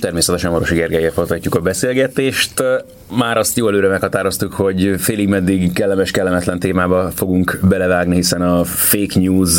[0.00, 2.62] Természetesen Marosi Gergelyel folytatjuk a beszélgetést.
[3.18, 8.64] Már azt jól előre meghatároztuk, hogy félig meddig kellemes, kellemetlen témába fogunk belevágni, hiszen a
[8.64, 9.50] fake news,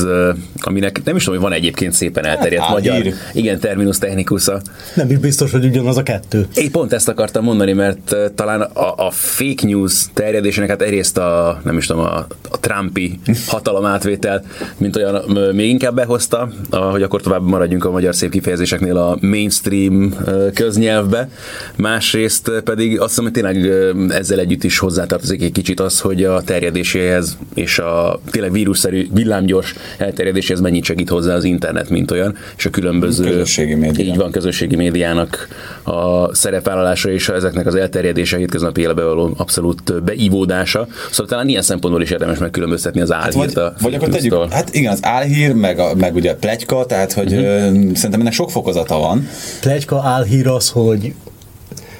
[0.62, 3.14] aminek nem is tudom, hogy van egyébként szépen elterjedt hát, magyar, hír.
[3.34, 4.62] igen, terminus technikusa.
[4.96, 6.48] Nem is biztos, hogy ugyanaz a kettő.
[6.56, 11.62] Én pont ezt akartam mondani, mert talán a, a fake news terjedésének hát egyrészt a,
[11.64, 14.44] nem is tudom, a, a Trumpi hatalomátvétel,
[14.78, 15.24] mint olyan
[15.56, 20.14] még inkább behozta, hogy akkor tovább maradjunk a magyar szép kifejezéseknél a mainstream
[20.54, 21.30] köznyelvbe,
[21.76, 23.66] másrészt pedig azt hiszem, hogy tényleg
[24.10, 29.76] ezzel együtt is hozzátartozik egy kicsit az, hogy a terjedéséhez és a tényleg vírusszerű villámgyors
[29.98, 34.06] elterjedéséhez mennyit segít hozzá az internet, mint olyan, és a különböző közösségi média.
[34.06, 35.48] Így van, közösségi médiának
[35.84, 40.88] a szerepvállalása és ezeknek az elterjedése hétköznapi életbe való abszolút beívódása.
[41.10, 43.36] Szóval talán ilyen szempontból is érdemes megkülönböztetni az álhírt.
[43.36, 46.86] Hát vagy, vagy akkor tegyük, hát igen, az álhír, meg, a, meg ugye a plegyka,
[46.86, 47.94] tehát hogy uh-huh.
[47.94, 49.28] szerintem ennek sok fokozata van.
[49.62, 51.14] Plegyka, álhír az, hogy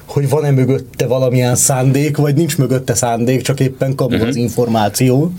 [0.06, 4.28] hogy van-e mögötte valamilyen szándék, vagy nincs mögötte szándék, csak éppen kamu uh-huh.
[4.28, 5.34] az információ.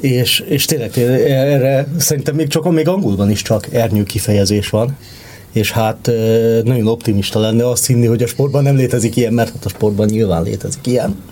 [0.00, 4.96] És, és tényleg erre szerintem még csak még angolban is csak ernyő kifejezés van
[5.52, 6.10] és hát
[6.64, 10.06] nagyon optimista lenne azt hinni, hogy a sportban nem létezik ilyen, mert hát a sportban
[10.06, 11.22] nyilván létezik ilyen.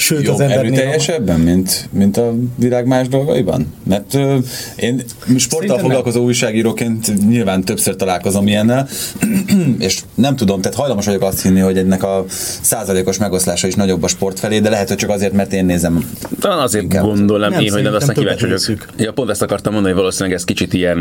[0.00, 3.74] Sőt, Jobb az ember erőteljesebben, mint, mint a világ más dolgaiban?
[3.82, 4.36] Mert ö,
[4.76, 5.02] én
[5.36, 6.26] sporttal foglalkozó nem.
[6.26, 8.88] újságíróként nyilván többször találkozom ilyennel,
[9.78, 12.24] és nem tudom, tehát hajlamos vagyok azt hinni, hogy ennek a
[12.60, 16.10] százalékos megoszlása is nagyobb a sport felé, de lehet, hogy csak azért, mert én nézem.
[16.38, 17.04] Talán azért inkább.
[17.04, 18.86] gondolom nem, én, hogy nem aztán kíváncsi vagyok.
[18.96, 20.98] Ja, pont ezt akartam mondani, hogy valószínűleg ez kicsit ilyen,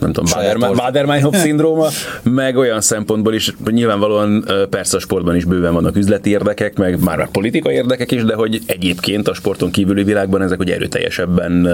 [0.00, 1.88] nem tudom, Bader-Meinhof szindróma,
[2.22, 7.16] meg olyan szempontból is, nyilvánvalóan persze a sportban is bőven vannak üzleti érdekek, meg már,
[7.16, 11.68] már politikai érdekek is, de hogy egyébként a sporton kívüli világban ezek ugye erőteljesebben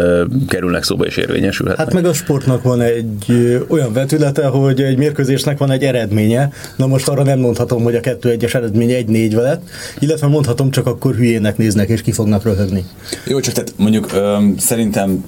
[0.48, 1.86] kerülnek szóba és érvényesülhetnek.
[1.86, 6.52] Hát meg a sportnak van egy olyan vetülete, hogy egy mérkőzésnek van egy eredménye.
[6.76, 9.60] Na most arra nem mondhatom, hogy a kettő egyes eredménye egy négy veled,
[9.98, 12.84] illetve mondhatom, csak akkor hülyének néznek és ki fognak röhögni.
[13.26, 15.24] Jó, csak tehát mondjuk öm, szerintem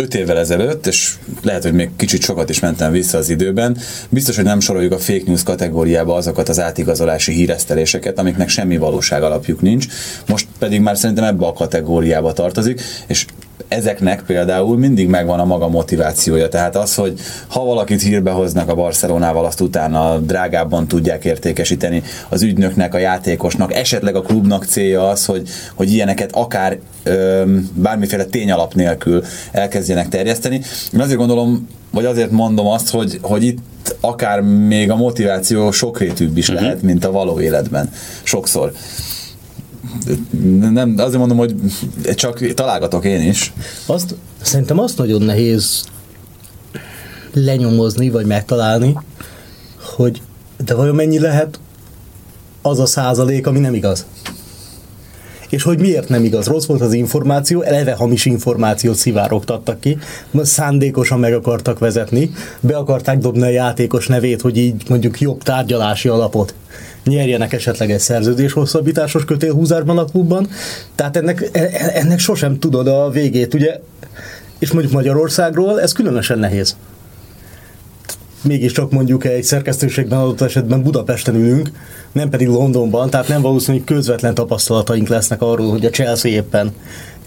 [0.00, 3.76] öt évvel ezelőtt, és lehet, hogy még kicsit sokat is mentem vissza az időben,
[4.08, 9.22] biztos, hogy nem soroljuk a fake news kategóriába azokat az átigazolási híreszteléseket, amiknek semmi valóság
[9.22, 9.86] alapjuk nincs.
[10.26, 13.26] Most pedig már szerintem ebbe a kategóriába tartozik, és
[13.70, 16.48] ezeknek például mindig megvan a maga motivációja.
[16.48, 22.42] Tehát az, hogy ha valakit hírbe hoznak a Barcelonával, azt utána drágábban tudják értékesíteni az
[22.42, 27.42] ügynöknek, a játékosnak, esetleg a klubnak célja az, hogy, hogy ilyeneket akár ö,
[27.74, 30.60] bármiféle tényalap nélkül elkezdjenek terjeszteni.
[30.92, 36.36] Én azért gondolom, vagy azért mondom azt, hogy, hogy itt akár még a motiváció sokrétűbb
[36.36, 36.64] is uh-huh.
[36.64, 37.90] lehet, mint a való életben.
[38.22, 38.72] Sokszor
[40.70, 41.54] nem, azért mondom, hogy
[42.14, 43.52] csak találgatok én is.
[43.86, 45.84] Azt, szerintem azt nagyon nehéz
[47.32, 48.96] lenyomozni, vagy megtalálni,
[49.96, 50.22] hogy
[50.64, 51.60] de vajon mennyi lehet
[52.62, 54.06] az a százalék, ami nem igaz?
[55.50, 56.46] És hogy miért nem igaz?
[56.46, 59.98] Rossz volt az információ, eleve hamis információt szivárogtattak ki,
[60.34, 62.30] szándékosan meg akartak vezetni,
[62.60, 66.54] be akarták dobni a játékos nevét, hogy így mondjuk jobb tárgyalási alapot
[67.04, 70.48] nyerjenek esetleg egy szerződés hosszabbításos kötélhúzásban a klubban.
[70.94, 73.80] Tehát ennek, e, e, ennek sosem tudod a végét, ugye?
[74.58, 76.76] És mondjuk Magyarországról ez különösen nehéz
[78.42, 81.70] mégiscsak mondjuk egy szerkesztőségben adott esetben Budapesten ülünk,
[82.12, 86.72] nem pedig Londonban, tehát nem valószínű, hogy közvetlen tapasztalataink lesznek arról, hogy a Chelsea éppen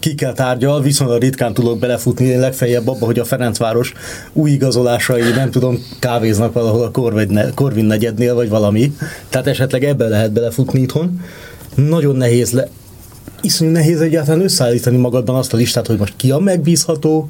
[0.03, 3.93] kikkel tárgyal, viszonylag ritkán tudok belefutni, én legfeljebb abba, hogy a Ferencváros
[4.33, 6.91] új igazolásai, nem tudom, kávéznak valahol a
[7.53, 8.95] Korvin negyednél, vagy valami.
[9.29, 11.19] Tehát esetleg ebbe lehet belefutni itthon.
[11.75, 12.67] Nagyon nehéz le,
[13.41, 17.29] iszonyú nehéz egyáltalán összeállítani magadban azt a listát, hogy most ki a megbízható,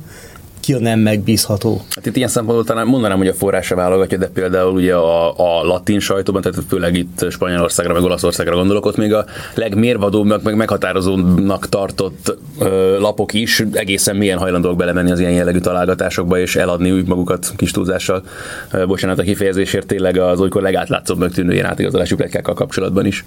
[0.63, 1.81] ki a nem megbízható.
[1.89, 5.63] Hát itt ilyen szempontból talán mondanám, hogy a forrása válogatja, de például ugye a, a
[5.63, 9.25] latin sajtóban, tehát főleg itt Spanyolországra, meg Olaszországra gondolok, ott még a
[9.55, 16.39] legmérvadóbbnak, meg meghatározónak tartott ö, lapok is egészen milyen hajlandók belemenni az ilyen jellegű találgatásokba,
[16.39, 18.23] és eladni úgy magukat kis túlzással,
[18.71, 23.25] ö, bocsánat a kifejezésért, tényleg az olykor legátlátszóbb megtűnő ilyen átigazolási plekákkal kapcsolatban is.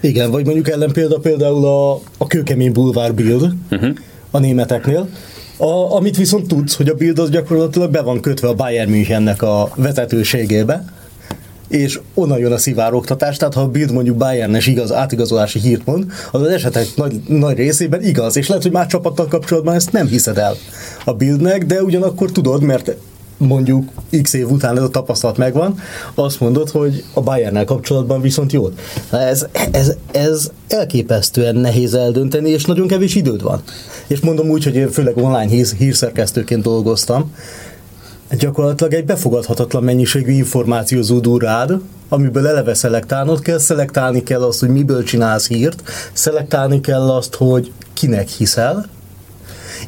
[0.00, 3.90] Igen, vagy mondjuk ellenpélda például a, a kőkemény bulvár Bild uh-huh.
[4.30, 5.08] a németeknél,
[5.60, 9.42] a, amit viszont tudsz, hogy a Bild az gyakorlatilag be van kötve a Bayern Münchennek
[9.42, 10.84] a vezetőségébe,
[11.68, 16.04] és onnan jön a szivárogtatás, tehát ha a Bild mondjuk Bayernes igaz, átigazolási hírt mond,
[16.32, 20.06] az az esetek nagy, nagy részében igaz, és lehet, hogy más csapattal kapcsolatban ezt nem
[20.06, 20.54] hiszed el
[21.04, 22.96] a Bildnek, de ugyanakkor tudod, mert
[23.40, 23.88] mondjuk
[24.22, 25.78] x év után ez a tapasztalat megvan,
[26.14, 28.80] azt mondod, hogy a Bayernnel kapcsolatban viszont jót.
[29.10, 33.62] Ez, ez, ez elképesztően nehéz eldönteni, és nagyon kevés időd van.
[34.06, 37.32] És mondom úgy, hogy én főleg online hír, hírszerkesztőként dolgoztam,
[38.38, 44.68] gyakorlatilag egy befogadhatatlan mennyiségű információ zúdul rád, amiből eleve szelektálnod kell, szelektálni kell azt, hogy
[44.68, 45.82] miből csinálsz hírt,
[46.12, 48.86] szelektálni kell azt, hogy kinek hiszel,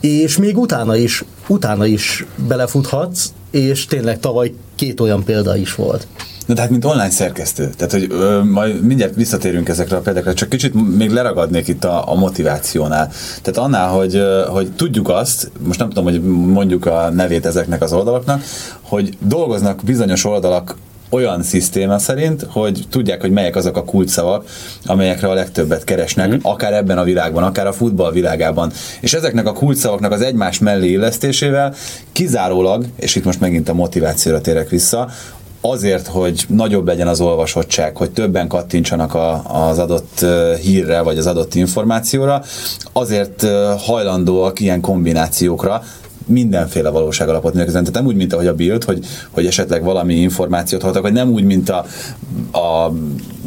[0.03, 6.07] és még utána is, utána is belefuthatsz, és tényleg tavaly két olyan példa is volt.
[6.47, 7.71] Na tehát, mint online szerkesztő.
[7.77, 12.11] Tehát, hogy ö, majd mindjárt visszatérünk ezekre a példákra, csak kicsit még leragadnék itt a,
[12.11, 13.11] a motivációnál.
[13.43, 16.23] Tehát annál, hogy, ö, hogy tudjuk azt, most nem tudom, hogy
[16.53, 18.43] mondjuk a nevét ezeknek az oldalaknak,
[18.81, 20.77] hogy dolgoznak bizonyos oldalak
[21.13, 24.45] olyan szisztéma szerint, hogy tudják, hogy melyek azok a kulcsszavak,
[24.87, 26.37] amelyekre a legtöbbet keresnek, mm.
[26.43, 28.73] akár ebben a világban, akár a futball világában.
[29.01, 31.75] És ezeknek a kulcsszavaknak az egymás mellé illesztésével
[32.13, 35.09] kizárólag, és itt most megint a motivációra térek vissza,
[35.61, 40.25] azért, hogy nagyobb legyen az olvasottság, hogy többen kattintsanak a, az adott
[40.63, 42.43] hírre, vagy az adott információra,
[42.93, 43.47] azért
[43.79, 45.83] hajlandóak ilyen kombinációkra,
[46.27, 47.73] mindenféle valóság alapot nélkül.
[47.73, 51.31] Tehát nem úgy, mint ahogy a Bild, hogy, hogy esetleg valami információt hallottak, vagy nem
[51.31, 51.87] úgy, mint a,
[52.53, 52.93] a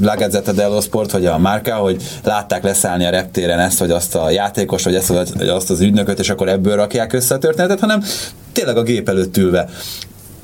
[0.01, 4.15] La Gazzetta dello Sport, vagy a Márka, hogy látták leszállni a reptéren ezt, vagy azt
[4.15, 7.79] a játékos, vagy ezt, vagy azt az ügynököt, és akkor ebből rakják össze a történetet,
[7.79, 8.03] hanem
[8.51, 9.69] tényleg a gép előtt ülve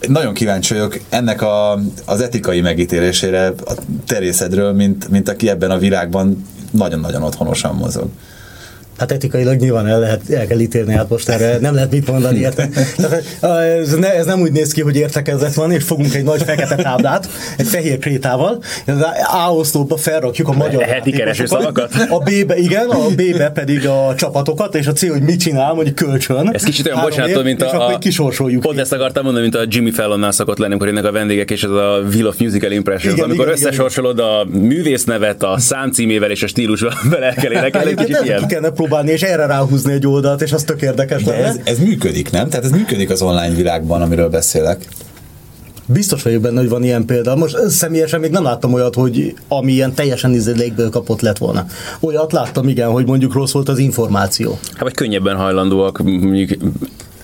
[0.08, 3.74] nagyon kíváncsi vagyok ennek a, az etikai megítélésére a
[4.06, 8.08] terészedről, mint, mint aki ebben a világban nagyon-nagyon otthonosan mozog.
[9.02, 12.40] Hát etikailag nyilván el, lehet, el kell ítélni, hát most erre nem lehet mit mondani,
[12.48, 12.70] érted?
[13.42, 16.76] Ez, ne, ez nem úgy néz ki, hogy értekezett van, és fogunk egy nagy fekete
[16.76, 18.64] táblát, egy fehér krétával,
[19.48, 21.94] A oszlóba felrakjuk a magyar Heti kereső szavakat?
[22.10, 25.96] A B-be, igen, a B-be pedig a csapatokat, és a C, hogy mit csinál, mondjuk
[25.96, 26.50] kölcsön.
[26.54, 28.62] Ez kicsit olyan, bocsánat, mint a, a kisorsoljuk.
[28.62, 31.64] Pont ezt akartam mondani, mint a Jimmy Fallonnál szokott lenni, amikor ennek a vendégek, és
[31.64, 34.30] ez a Wheel of Musical Impressions, igen, amikor igen, összesorsolod igen.
[34.30, 38.48] a művész nevet, a számcímével és a stílusval bele kell énekelni, kicsit ilyen
[38.92, 42.50] próbálni, és erre ráhúzni egy oldalt, és az tök érdekes De ez, ez működik, nem?
[42.50, 44.88] Tehát ez működik az online világban, amiről beszélek.
[45.86, 47.36] Biztos vagyok benne, hogy van ilyen példa.
[47.36, 51.66] Most személyesen még nem láttam olyat, hogy ami ilyen teljesen izé légből kapott lett volna.
[52.00, 54.60] Olyat láttam, igen, hogy mondjuk rossz volt az információ.
[54.74, 56.50] Hát vagy könnyebben hajlandóak mondjuk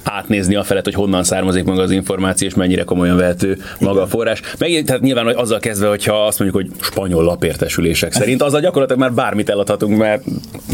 [0.07, 4.07] átnézni a felett, hogy honnan származik maga az információ, és mennyire komolyan vehető maga a
[4.07, 4.41] forrás.
[4.57, 9.01] Meg, tehát nyilván hogy azzal kezdve, hogyha azt mondjuk, hogy spanyol lapértesülések szerint, azzal gyakorlatilag
[9.01, 10.23] már bármit eladhatunk, mert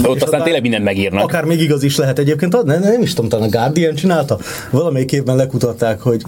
[0.03, 1.23] ott és aztán tényleg mindent megírnak.
[1.23, 4.37] Akár még igaz is lehet egyébként, nem, nem is tudom, talán a Guardian csinálta.
[4.69, 6.21] Valamelyik évben lekutatták, hogy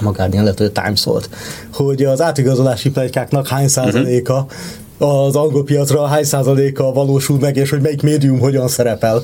[0.00, 1.28] nem a Guardian, lehet, hogy a Times volt,
[1.72, 4.52] hogy az átigazolási plegykáknak hány százaléka uh-huh
[5.02, 9.22] az angol piacra hány százaléka valósul meg, és hogy melyik médium hogyan szerepel.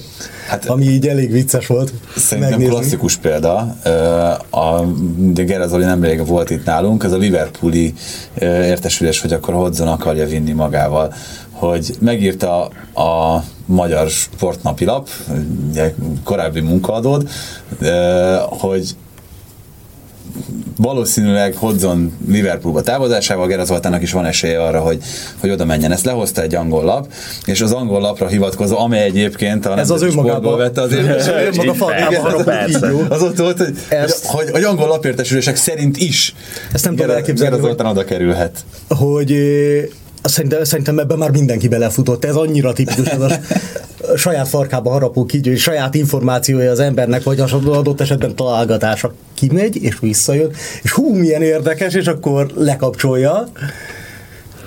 [0.48, 1.92] Hát, ami így elég vicces volt.
[2.16, 2.74] Szerintem megnézni.
[2.74, 3.56] klasszikus példa.
[4.50, 4.84] A,
[5.16, 7.94] de Gerazoli nemrég volt itt nálunk, ez a Liverpooli
[8.40, 11.14] értesülés, hogy akkor Hodzon akarja vinni magával
[11.58, 12.62] hogy megírta
[12.94, 15.08] a magyar sportnapilap,
[15.68, 15.94] ugye
[16.24, 17.28] korábbi munkaadód,
[18.48, 18.96] hogy
[20.76, 24.98] valószínűleg Hodzon Liverpoolba távozásával Gerard Zoltának is van esélye arra, hogy,
[25.40, 25.92] hogy oda menjen.
[25.92, 27.12] Ezt lehozta egy angol lap,
[27.44, 30.92] és az angol lapra hivatkozó, amely egyébként a Ez az önmagában vette az
[33.08, 34.26] Az ott volt, hogy, Ezt...
[34.26, 36.34] hogy, hogy angol lapértesülések szerint is
[36.72, 37.54] Ezt nem tudom elképzelni.
[37.54, 38.58] Gerard Zoltán oda kerülhet.
[38.88, 39.32] Hogy
[40.28, 42.24] Szerintem, szerintem ebben már mindenki belefutott.
[42.24, 43.30] Ez annyira tipikus, ez a
[44.16, 49.82] saját farkába harapó kígyó, és saját információja az embernek, vagy az adott esetben találgatása kimegy,
[49.82, 50.50] és visszajön,
[50.82, 53.48] és hú, milyen érdekes, és akkor lekapcsolja.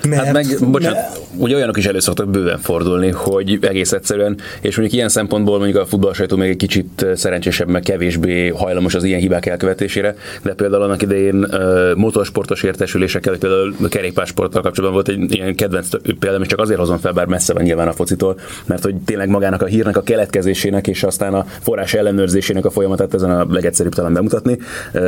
[0.08, 1.20] Mert, hát meg, bocsánat, mert...
[1.36, 5.78] ugye olyanok is elő szoktak bőven fordulni, hogy egész egyszerűen, és mondjuk ilyen szempontból mondjuk
[5.78, 10.82] a futballsajtó még egy kicsit szerencsésebb, meg kevésbé hajlamos az ilyen hibák elkövetésére, de például
[10.82, 16.46] annak idején uh, motorsportos értesülésekkel, például a kerékpársporttal kapcsolatban volt egy ilyen kedvenc példa, és
[16.46, 19.66] csak azért hozom fel, bár messze van nyilván a focitól, mert hogy tényleg magának a
[19.66, 24.58] hírnek a keletkezésének és aztán a forrás ellenőrzésének a folyamatát ezen a legegyszerűbb talán bemutatni.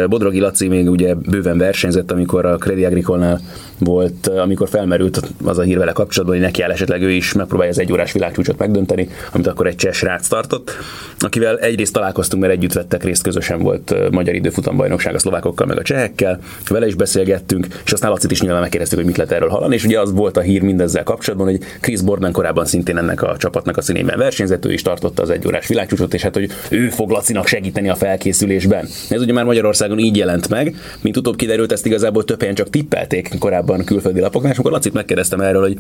[0.09, 3.41] Bodrogi Laci még ugye bőven versenyzett, amikor a Credit Agricole-nál
[3.79, 7.33] volt, amikor fel felmerült az a hír vele kapcsolatban, hogy neki el esetleg ő is
[7.33, 10.73] megpróbálja az egyórás világcsúcsot megdönteni, amit akkor egy cseh srác tartott,
[11.19, 15.83] akivel egyrészt találkoztunk, mert együtt vettek részt, közösen volt magyar időfutambajnokság a szlovákokkal, meg a
[15.83, 19.75] csehekkel, vele is beszélgettünk, és aztán Lacit is nyilván megkérdeztük, hogy mit lehet erről hallani,
[19.75, 23.37] és ugye az volt a hír mindezzel kapcsolatban, hogy Chris Borden korábban szintén ennek a
[23.37, 27.11] csapatnak a színében versenyzett, ő is tartotta az egyórás világcsúcsot, és hát hogy ő fog
[27.11, 28.89] Lacinak segíteni a felkészülésben.
[29.09, 32.71] Ez ugye már Magyarországon így jelent meg, mint utóbb kiderült, ezt igazából több helyen csak
[32.71, 35.77] tippelték korábban külföldi lapoknál, és akkor Lacit megkérdeztem erről, hogy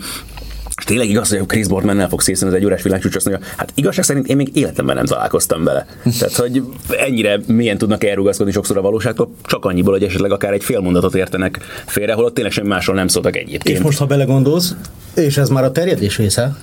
[0.77, 3.73] És tényleg igaz, hogy Chris Boardman fog szészen az egy órás világcsúcs, azt mondja, hát
[3.75, 5.87] igazság szerint én még életemben nem találkoztam vele.
[6.19, 10.65] Tehát, hogy ennyire milyen tudnak elrugaszkodni sokszor a valóságtól, csak annyiból, hogy esetleg akár egy
[10.65, 13.79] fél mondatot értenek félre, holott tényleg semmi másról nem szóltak egyébként.
[13.79, 14.75] És most, ha belegondolsz,
[15.15, 16.57] és ez már a terjedés része,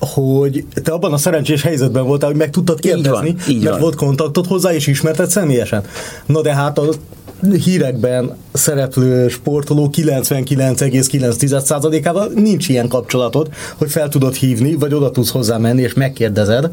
[0.00, 3.80] hogy te abban a szerencsés helyzetben voltál, hogy meg tudtad kérdezni, van, így mert van.
[3.80, 5.84] volt kontaktod hozzá, és ismerted személyesen.
[6.26, 6.88] Na de hát a
[7.64, 15.56] hírekben szereplő sportoló 99,9%-ával nincs ilyen kapcsolatod, hogy fel tudod hívni, vagy oda tudsz hozzá
[15.56, 16.70] menni, és megkérdezed,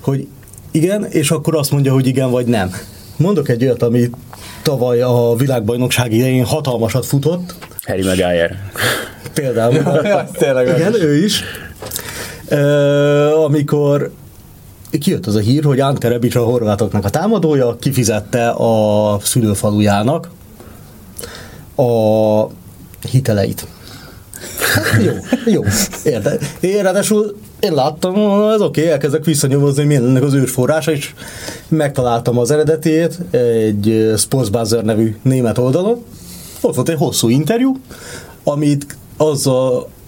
[0.00, 0.26] hogy
[0.70, 2.70] igen, és akkor azt mondja, hogy igen vagy nem.
[3.16, 4.10] Mondok egy olyat, ami
[4.62, 7.54] tavaly a világbajnokság idején hatalmasat futott,
[7.86, 8.70] Harry Maguire.
[9.34, 9.74] például.
[10.04, 10.68] Ja, tényleg.
[10.68, 11.42] Igen, ő is.
[12.48, 14.10] Ö, amikor
[14.90, 20.30] kijött az a hír, hogy Ante Rebic a horvátoknak a támadója, kifizette a szülőfalujának
[21.76, 22.50] a
[23.10, 23.66] hiteleit.
[24.74, 25.12] Hát, jó,
[25.52, 25.62] jó.
[26.04, 26.38] Érde.
[26.60, 28.14] Én ráadásul én láttam,
[28.50, 31.14] ez oké, okay, elkezdek visszanyomozni, hogy milyen ennek az ősforrása, és
[31.68, 36.04] megtaláltam az eredetét egy Sportsbuzzer nevű német oldalon.
[36.60, 37.76] Ott volt egy hosszú interjú,
[38.44, 39.50] amit az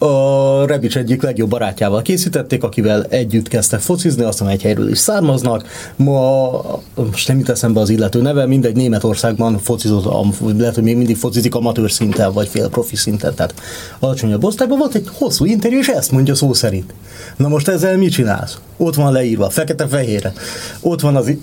[0.02, 5.66] a, Rebic egyik legjobb barátjával készítették, akivel együtt kezdtek focizni, aztán egy helyről is származnak.
[5.96, 6.50] Ma,
[6.94, 11.54] most nem jut eszembe az illető neve, mindegy Németországban focizott, lehet, hogy még mindig focizik
[11.54, 13.54] amatőr szinten, vagy fél profi szinten, tehát
[13.98, 16.94] alacsonyabb osztályban volt egy hosszú interjú, és ezt mondja szó szerint.
[17.36, 18.58] Na most ezzel mit csinálsz?
[18.76, 20.32] Ott van leírva, fekete-fehérre.
[20.80, 21.40] Ott van az i-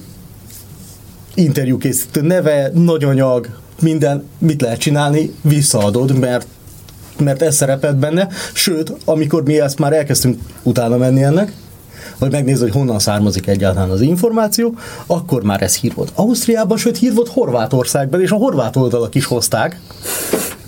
[1.33, 3.49] interjú készítő neve, nagy anyag,
[3.81, 6.47] minden, mit lehet csinálni, visszaadod, mert
[7.19, 11.53] mert ez szerepelt benne, sőt, amikor mi ezt már elkezdtünk utána menni ennek,
[12.19, 16.97] hogy megnézni, hogy honnan származik egyáltalán az információ, akkor már ez hír volt Ausztriában, sőt
[16.97, 19.79] hír volt Horvátországban, és a horvát oldalak is hozták.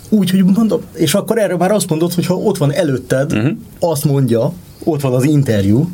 [0.09, 3.51] Úgyhogy mondom, és akkor erre már azt mondod, hogy ha ott van előtted, uh-huh.
[3.79, 4.53] azt mondja,
[4.83, 5.89] ott van az interjú,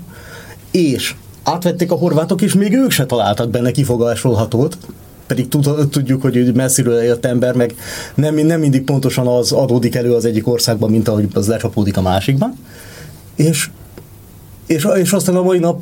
[0.72, 4.78] és átvették a horvátok, és még ők se találtak benne kifogásolhatót,
[5.28, 7.76] pedig tud, tudjuk, hogy messziről jött ember, meg
[8.16, 12.02] nem, nem mindig pontosan az adódik elő az egyik országban, mint ahogy az lecsapódik a
[12.02, 12.58] másikban.
[13.36, 13.70] És
[14.68, 15.82] és, és aztán a mai nap,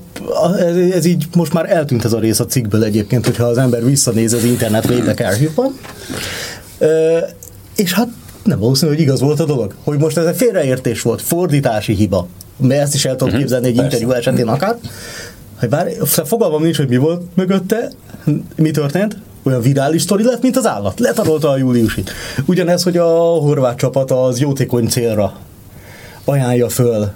[0.59, 3.85] ez, ez így most már eltűnt ez a rész a cikkből egyébként, hogyha az ember
[3.85, 5.77] visszanéz az internet Wayback Archive-ban.
[7.75, 8.07] És hát
[8.43, 9.73] nem valószínű, hogy igaz volt a dolog.
[9.83, 12.27] Hogy most ez egy félreértés volt, fordítási hiba.
[12.57, 14.77] Mert ezt is el tudom képzelni egy interjú esetén akár.
[15.59, 17.91] Hogy bár fogalmam nincs, hogy mi volt mögötte,
[18.55, 20.99] mi történt, olyan virális sztori lett, mint az állat.
[20.99, 22.11] Letarolta a júliusit.
[22.45, 25.33] Ugyanez, hogy a horvát csapat az jótékony célra
[26.25, 27.11] ajánlja föl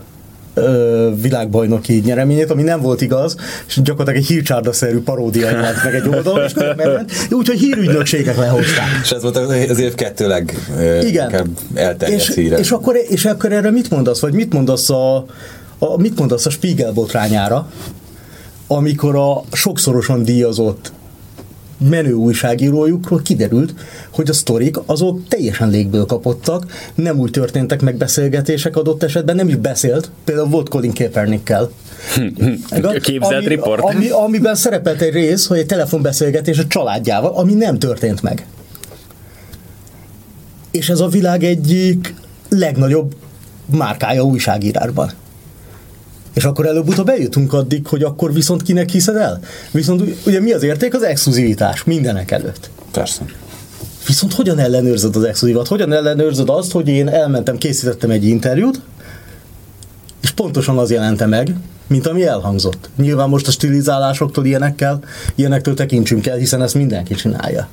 [0.53, 3.35] ö, világbajnoki nyereményét, ami nem volt igaz,
[3.67, 8.87] és gyakorlatilag egy hírcsárdaszerű paródia jelent meg egy oldalon, és megment, úgyhogy hírügynökségek lehozták.
[9.03, 9.37] És ez volt
[9.69, 12.57] az év kettő leginkább elterjedt és, híre.
[12.57, 15.25] és, akkor, és akkor erre mit mondasz, vagy mit mondasz a,
[15.77, 17.71] a, mit mondasz a Spiegel botrányára,
[18.67, 20.91] amikor a sokszorosan díjazott
[21.77, 23.73] menő újságírójukról kiderült,
[24.09, 29.47] hogy a sztorik azok teljesen légből kapottak, nem úgy történtek meg beszélgetések adott esetben, nem
[29.47, 31.71] is beszélt, például volt Colin Kaepernickkel.
[33.01, 33.83] Képzelt ami, riport.
[33.83, 38.45] Ami, amiben szerepelt egy rész, hogy egy telefonbeszélgetés a családjával, ami nem történt meg.
[40.71, 42.13] És ez a világ egyik
[42.49, 43.15] legnagyobb
[43.65, 45.11] márkája újságírásban.
[46.37, 49.39] És akkor előbb-utóbb eljutunk addig, hogy akkor viszont kinek hiszed el?
[49.71, 50.93] Viszont ugye mi az érték?
[50.93, 52.69] Az exkluzivitás mindenek előtt.
[52.91, 53.25] Persze.
[54.07, 55.67] Viszont hogyan ellenőrzöd az exkluzivat?
[55.67, 58.81] Hogyan ellenőrzöd azt, hogy én elmentem, készítettem egy interjút,
[60.21, 61.55] és pontosan az jelente meg,
[61.87, 62.89] mint ami elhangzott.
[62.97, 64.99] Nyilván most a stilizálásoktól ilyenekkel,
[65.35, 67.67] ilyenektől tekintsünk el, hiszen ezt mindenki csinálja.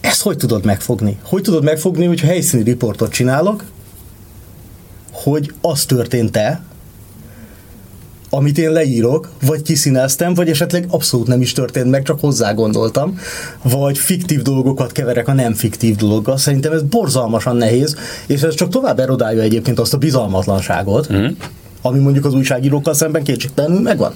[0.00, 1.18] Ezt hogy tudod megfogni?
[1.22, 3.64] Hogy tudod megfogni, hogy helyszíni riportot csinálok,
[5.12, 6.66] hogy az történt-e,
[8.30, 13.18] amit én leírok, vagy kiszíneztem, vagy esetleg abszolút nem is történt meg, csak hozzá gondoltam,
[13.62, 16.36] vagy fiktív dolgokat keverek a nem fiktív dologgal.
[16.36, 21.26] Szerintem ez borzalmasan nehéz, és ez csak tovább erodálja egyébként azt a bizalmatlanságot, mm.
[21.82, 24.14] ami mondjuk az újságírókkal szemben kétségtelenül megvan.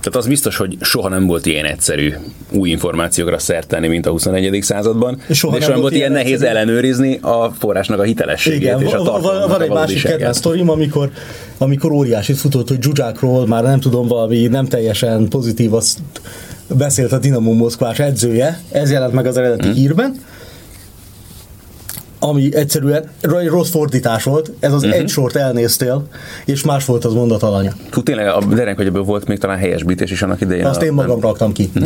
[0.00, 2.12] Tehát az biztos, hogy soha nem volt ilyen egyszerű
[2.50, 4.62] új információkra szert tenni, mint a 21.
[4.62, 6.50] században, Soha és nem nem volt ilyen nehéz egyszerű.
[6.50, 11.10] ellenőrizni a forrásnak a hitelességét Igen, és a tartalomnak van egy másik kedvenc sztorim, amikor,
[11.58, 15.98] amikor óriási futott, hogy Zsuzsákról már nem tudom, valami nem teljesen pozitív, azt
[16.68, 19.74] beszélt a Dinamo Moszkvás edzője, ez jelent meg az eredeti hmm.
[19.74, 20.14] hírben,
[22.18, 24.98] ami egyszerűen egy rossz fordítás volt, ez az uh-huh.
[24.98, 26.06] egy sort elnéztél,
[26.44, 27.72] és más volt az mondat alanya.
[27.90, 30.64] Hú, tényleg a Derenk, ebből volt még talán helyesbítés is annak idején.
[30.64, 31.70] Azt a, én magam nem, raktam ki.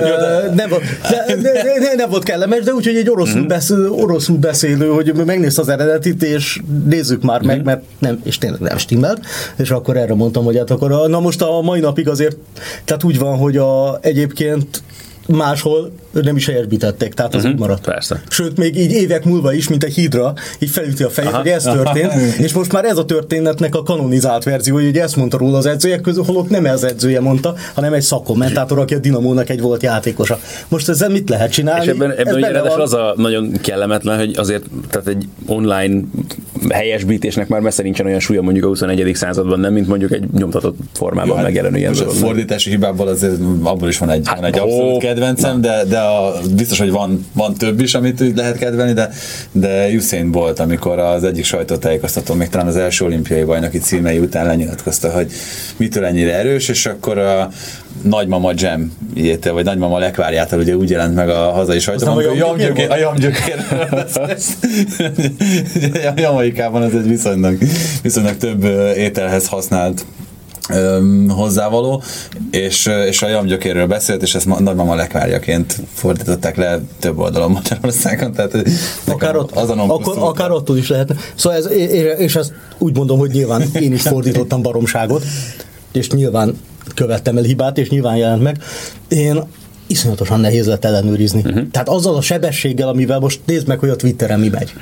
[0.00, 4.36] Ö, nem, volt, de, de, de, nem volt kellemes, de úgyhogy egy oroszul, beszél, oroszul
[4.36, 9.20] beszélő, hogy megnézte az eredetit, és nézzük már meg, mert nem, és tényleg nem stimmelt,
[9.56, 12.36] és akkor erre mondtam, hogy hát akkor, a- na most a mai napig azért,
[12.84, 14.82] tehát úgy van, hogy a, egyébként
[15.26, 17.84] máshol nem is helyesbítették, tehát az úgy maradt.
[17.84, 18.22] persze.
[18.28, 21.38] Sőt, még így évek múlva is, mint egy hidra, így felüti a fejét, Aha.
[21.38, 22.12] hogy ez történt,
[22.46, 26.00] és most már ez a történetnek a kanonizált verzió, hogy ezt mondta róla az edzőjek
[26.00, 30.38] közül, holott nem az edzője mondta, hanem egy szakkommentátor, aki a Dinamónak egy volt játékosa.
[30.68, 31.84] Most ezzel mit lehet csinálni?
[31.84, 32.80] És ebben, Ez ebben ugye van.
[32.80, 36.00] az a nagyon kellemetlen, hogy azért tehát egy online
[36.70, 39.10] helyesbítésnek már messze nincsen olyan súlya mondjuk a 21.
[39.14, 42.12] században, nem, mint mondjuk egy nyomtatott formában Hát, megjelenő ilyen a dolog.
[42.14, 42.22] nem?
[42.22, 45.98] fordítási hibából azért abból is van egy, Hát, van egy ó, abszolút kedvencem, de, de
[45.98, 49.10] a, biztos, hogy van, van több is, amit lehet kedvelni, de,
[49.52, 54.46] de Usain Bolt, amikor az egyik sajtótájékoztató még talán az első olimpiai bajnoki címei után
[54.46, 55.32] lenyilatkozta, hogy
[55.76, 57.48] mitől ennyire erős, és akkor a
[58.02, 62.34] nagymama Jam ilyétől, vagy nagymama lekvárjától ugye úgy jelent meg a hazai sajtóban, hogy a
[62.34, 62.90] jamgyökér,
[66.16, 67.58] a Jamaikában ez egy viszonylag,
[68.02, 68.64] viszonylag több
[68.96, 70.04] ételhez használt
[70.70, 72.02] öm, hozzávaló,
[72.50, 78.32] és, és a jamgyökérről beszélt, és ezt ma- nagymama lekvárjaként fordították le több oldalon Magyarországon,
[78.32, 78.56] tehát
[79.04, 81.14] Akár, ott, azon akkor, akár attól is lehetne.
[81.34, 81.70] Szóval ez,
[82.18, 85.24] és ezt úgy mondom, hogy nyilván én is fordítottam baromságot,
[85.92, 86.58] és nyilván
[86.94, 88.62] követtem el hibát, és nyilván jelent meg.
[89.08, 89.42] Én
[89.86, 91.42] iszonyatosan nehéz lett ellenőrizni.
[91.44, 91.70] Uh-huh.
[91.70, 94.72] Tehát azzal a sebességgel, amivel most nézd meg, hogy a Twitteren mi megy.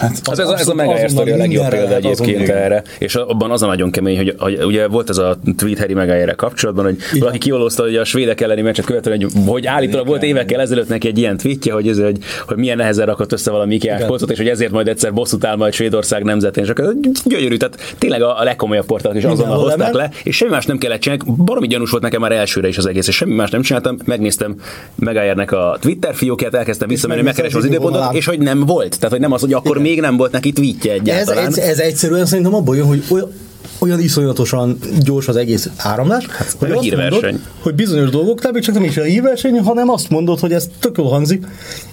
[0.00, 2.56] Hát, Az, ez, a- ez a azonnal sztori a legjobb példa egyébként azonnal.
[2.62, 5.94] erre, és abban az a nagyon kemény, hogy, hogy ugye volt ez a tweet Harry
[5.94, 7.18] Megálljára kapcsolatban, hogy Igen.
[7.18, 11.08] valaki kiolózta, hogy a svédek elleni meccset követően, hogy, hogy állítólag volt évekkel ezelőtt neki
[11.08, 14.06] egy ilyen tweetje, hogy, ez, hogy, hogy milyen nehezen rakott össze valami Igen.
[14.06, 17.94] polcot, és hogy ezért majd egyszer bosszút áll majd Svédország nemzetén, és akkor gyönyörű, tehát
[17.98, 21.22] tényleg a, a legkomolyabb portálok is azonnal hozták le, és semmi más nem kellett csinálni,
[21.36, 24.54] baromi gyanús volt nekem már elsőre is az egész, és semmi más nem csináltam, megnéztem
[24.94, 28.94] Megálljának a Twitter fiókját, elkezdtem visszamenni, megkeresni az az időpontot, és hogy nem volt.
[28.96, 31.46] Tehát, hogy nem az, hogy akkor még nem volt neki tweetje Ez, egyáltalán.
[31.46, 33.32] ez, ez egyszerűen szerintem abból jön, hogy olyan,
[33.78, 36.26] olyan iszonyatosan gyors az egész áramlás,
[36.58, 37.20] hogy, meg a azt hírverseny.
[37.22, 40.68] mondod, hogy bizonyos dolgok, nem csak nem is a hírverseny, hanem azt mondod, hogy ez
[40.80, 41.46] tök jól hangzik,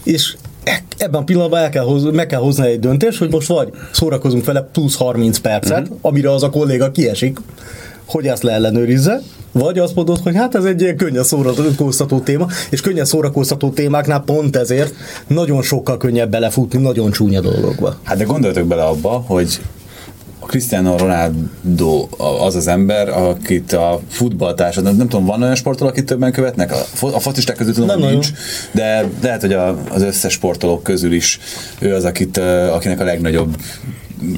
[0.04, 3.48] és e- ebben a pillanatban el kell hoz, meg kell hozni egy döntést, hogy most
[3.48, 5.98] vagy szórakozunk vele plusz 30 percet, uh-huh.
[6.02, 7.38] amire az a kolléga kiesik,
[8.06, 9.22] hogy ezt leellenőrizze,
[9.58, 14.22] vagy azt mondod, hogy hát ez egy ilyen könnyed szórakoztató téma, és könnyed szórakoztató témáknál
[14.22, 14.94] pont ezért
[15.28, 17.98] nagyon sokkal könnyebb belefutni nagyon csúnya dolgokba.
[18.04, 19.60] Hát de gondoljatok bele abba, hogy
[20.40, 22.08] a Cristiano Ronaldo
[22.46, 26.72] az az ember, akit a futballtársadalom, nem tudom, van olyan sportoló, akit többen követnek?
[26.72, 28.32] A, fo- a focisták közül tudom, Nem hogy nincs,
[28.72, 31.40] de lehet, hogy a, az összes sportolók közül is
[31.80, 32.38] ő az, akit,
[32.72, 33.56] akinek a legnagyobb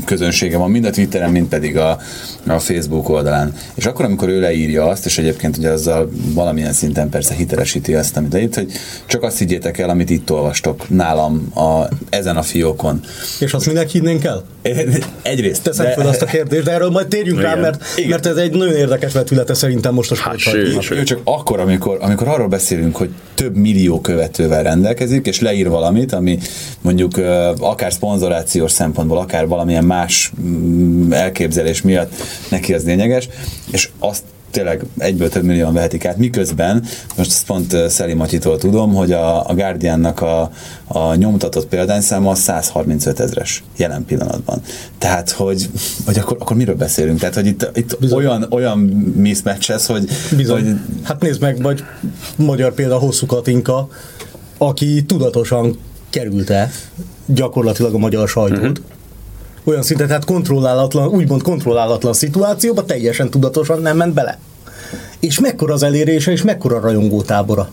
[0.05, 1.99] közönsége van, mind a Twitteren, mind pedig a,
[2.47, 3.53] a Facebook oldalán.
[3.75, 8.17] És akkor, amikor ő leírja azt, és egyébként ugye azzal valamilyen szinten persze hitelesíti azt,
[8.17, 8.71] amit leírt, hogy
[9.05, 12.99] csak azt higgyétek el, amit itt olvastok nálam a, ezen a fiókon.
[13.39, 14.43] És azt minek hinnénk el?
[15.21, 15.63] Egyrészt.
[15.63, 15.93] Teszem de...
[15.93, 17.61] fel azt a kérdést, de erről majd térjünk rá, Igen.
[17.61, 18.09] mert, Igen.
[18.09, 20.81] mert ez egy nagyon érdekes vetülete szerintem most a Hát, sportsajtónak.
[20.81, 20.97] sőt.
[20.97, 26.13] Ő csak akkor, amikor, amikor arról beszélünk, hogy több millió követővel rendelkezik, és leír valamit,
[26.13, 26.37] ami
[26.81, 27.17] mondjuk
[27.59, 32.13] akár szponzorációs szempontból, akár valamilyen más mm, elképzelés miatt
[32.49, 33.29] neki az lényeges,
[33.71, 36.83] és azt tényleg egyből több millióan vehetik át, miközben,
[37.17, 40.51] most ezt pont ö, Szeli Matyitól tudom, hogy a, a Guardiannak a,
[40.87, 44.61] a nyomtatott példányszáma az 135 ezres jelen pillanatban.
[44.97, 45.69] Tehát, hogy,
[46.05, 47.19] hogy akkor, akkor miről beszélünk?
[47.19, 48.79] Tehát, hogy itt, itt olyan, olyan
[49.15, 50.63] mismatch ez, hogy, Bizony.
[50.63, 51.83] hogy Hát nézd meg, vagy
[52.35, 53.89] magyar példa Hosszú Katinka,
[54.57, 55.77] aki tudatosan
[56.09, 56.71] kerülte
[57.25, 58.57] gyakorlatilag a magyar sajtót.
[58.57, 58.98] Uh-huh.
[59.63, 64.39] Olyan szinten, tehát kontrollálatlan, úgymond kontrollálatlan szituációba teljesen tudatosan nem ment bele.
[65.19, 67.69] És mekkora az elérése, és mekkora rajongótábora.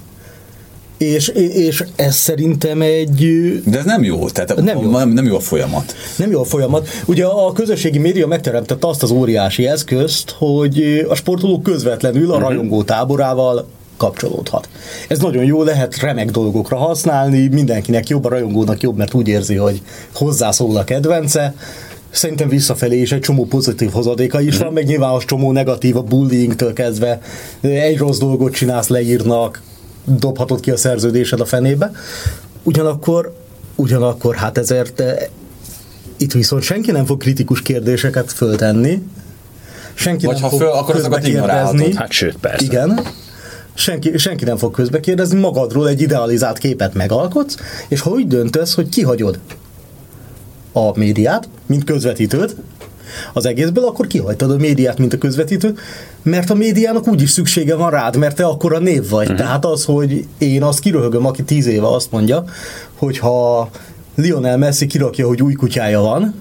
[0.99, 3.27] És, és ez szerintem egy
[3.65, 4.91] De ez nem jó, tehát Nem jó.
[4.91, 5.95] nem, nem jó a folyamat.
[6.17, 6.89] Nem jó a folyamat.
[7.07, 12.83] Ugye a közösségi média megteremtette azt az óriási eszközt, hogy a sportoló közvetlenül a rajongó
[12.83, 13.67] táborával
[13.97, 14.69] kapcsolódhat.
[15.09, 19.55] Ez nagyon jó, lehet remek dolgokra használni, mindenkinek jobb, a rajongónak jobb, mert úgy érzi,
[19.55, 19.83] hogy
[20.15, 21.55] hozzászól a kedvence.
[22.11, 26.03] Szerintem visszafelé is egy csomó pozitív hozadéka is van, meg nyilván az csomó negatív a
[26.03, 27.21] bullyingtől kezdve.
[27.61, 29.63] Egy rossz dolgot csinálsz, leírnak,
[30.05, 31.91] dobhatod ki a szerződésed a fenébe.
[32.63, 33.37] Ugyanakkor,
[33.75, 35.17] ugyanakkor hát ezért eh,
[36.17, 39.03] itt viszont senki nem fog kritikus kérdéseket föltenni,
[39.95, 41.95] senki Vagy nem ha fog föl, akkor azokat ignorálhatod.
[41.95, 42.65] Hát sőt, persze.
[42.65, 43.01] Igen.
[43.77, 47.57] Senki, senki nem fog közbe kérdezni, magadról egy idealizált képet megalkotsz,
[47.89, 49.39] és ha úgy döntesz, hogy kihagyod
[50.73, 52.57] a médiát, mint közvetítőt,
[53.33, 55.81] az egészből, akkor kihagytad a médiát, mint a közvetítőt,
[56.23, 59.25] mert a médiának úgyis szüksége van rád, mert te akkor a név vagy.
[59.25, 59.41] Uh-huh.
[59.41, 62.45] Tehát az, hogy én azt kiröhögöm, aki tíz éve azt mondja,
[62.95, 63.71] hogy ha
[64.15, 66.35] Lionel Messi kirakja, hogy új kutyája van,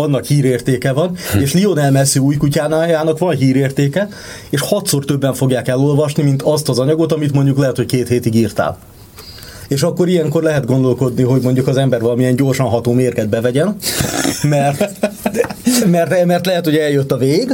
[0.00, 1.38] annak hírértéke van, hm.
[1.38, 4.08] és Lionel Messi új kutyánájának van hírértéke,
[4.50, 8.34] és hatszor többen fogják elolvasni, mint azt az anyagot, amit mondjuk lehet, hogy két hétig
[8.34, 8.78] írtál.
[9.68, 13.76] És akkor ilyenkor lehet gondolkodni, hogy mondjuk az ember valamilyen gyorsan ható mérget bevegyen,
[14.42, 14.90] mert,
[15.90, 17.46] mert, mert lehet, hogy eljött a vég,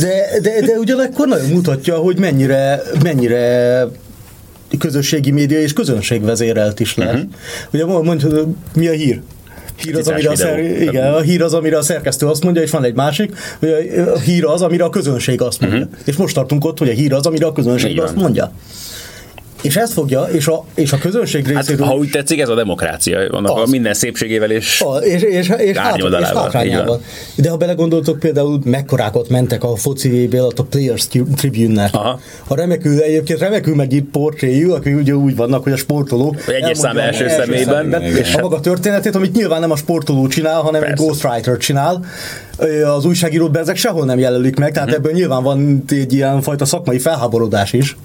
[0.00, 3.86] de, de, de ugyanakkor nagyon mutatja, hogy mennyire, mennyire
[4.78, 7.14] közösségi média és közönségvezérelt is lehet.
[7.14, 7.30] Uh-huh.
[7.72, 9.20] Ugye mondjuk, mi a hír?
[9.82, 12.70] Hír az, amire a, szer, igen, a hír az, amire a szerkesztő azt mondja, és
[12.70, 13.68] van egy másik, hogy
[14.14, 15.78] a hír az, amire a közönség azt mondja.
[15.78, 15.98] Uh-huh.
[16.04, 18.04] És most tartunk ott, hogy a hír az, amire a közönség Igen.
[18.04, 18.52] azt mondja.
[19.62, 21.86] És ezt fogja, és a, és a közönség hát, részéről...
[21.86, 23.62] Hát, ha úgy tetszik, ez a demokrácia, annak az.
[23.62, 27.02] a minden szépségével és, a, és, és, és, hát, és hátrányával.
[27.36, 31.94] De ha belegondoltok, például mekkorákat mentek a foci vb a Players Tribune-nek.
[32.46, 36.36] A remekül, egyébként remekül megírt portréjú, aki ugye úgy vannak, hogy a sportoló...
[36.46, 37.90] Egyes szám első, első személyben.
[37.90, 41.02] személyben és a maga történetét, amit nyilván nem a sportoló csinál, hanem Persze.
[41.02, 42.04] egy ghostwriter csinál
[42.96, 45.04] az újságírót ezek sehol nem jelölik meg, tehát uh-huh.
[45.04, 47.96] ebből nyilván van egy ilyen fajta szakmai felháborodás is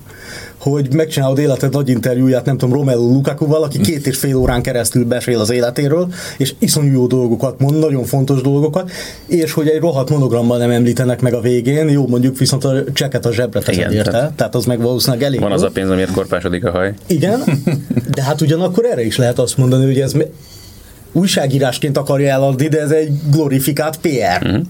[0.57, 5.05] hogy megcsinálod életed nagy interjúját, nem tudom, Romelu Lukaku-val, aki két és fél órán keresztül
[5.05, 8.91] besél az életéről, és iszonyú jó dolgokat mond, nagyon fontos dolgokat,
[9.27, 13.25] és hogy egy rohadt monogrammal nem említenek meg a végén, jó, mondjuk viszont a cseket
[13.25, 15.39] a zsebre teszed érte, tehát, tehát az meg valószínűleg elég.
[15.39, 16.93] Van az a pénz, amiért korpásodik a haj.
[17.07, 17.43] Igen,
[18.15, 20.13] de hát ugyanakkor erre is lehet azt mondani, hogy ez
[21.12, 24.45] újságírásként akarja eladni, de ez egy glorifikált PR.
[24.45, 24.62] Uh-huh.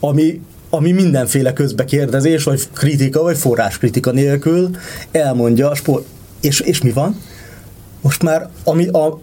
[0.00, 0.40] Ami
[0.74, 4.70] ami mindenféle közbekérdezés, vagy kritika, vagy forráskritika nélkül
[5.10, 6.04] elmondja a sport.
[6.40, 7.20] És, és mi van?
[8.00, 9.20] Most már, ami a,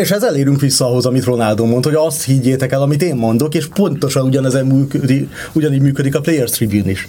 [0.00, 3.54] és ez elérünk vissza ahhoz, amit Ronaldo mond, hogy azt higgyétek el, amit én mondok,
[3.54, 7.08] és pontosan ugyanezen működik, ugyanígy működik a Players Tribune is.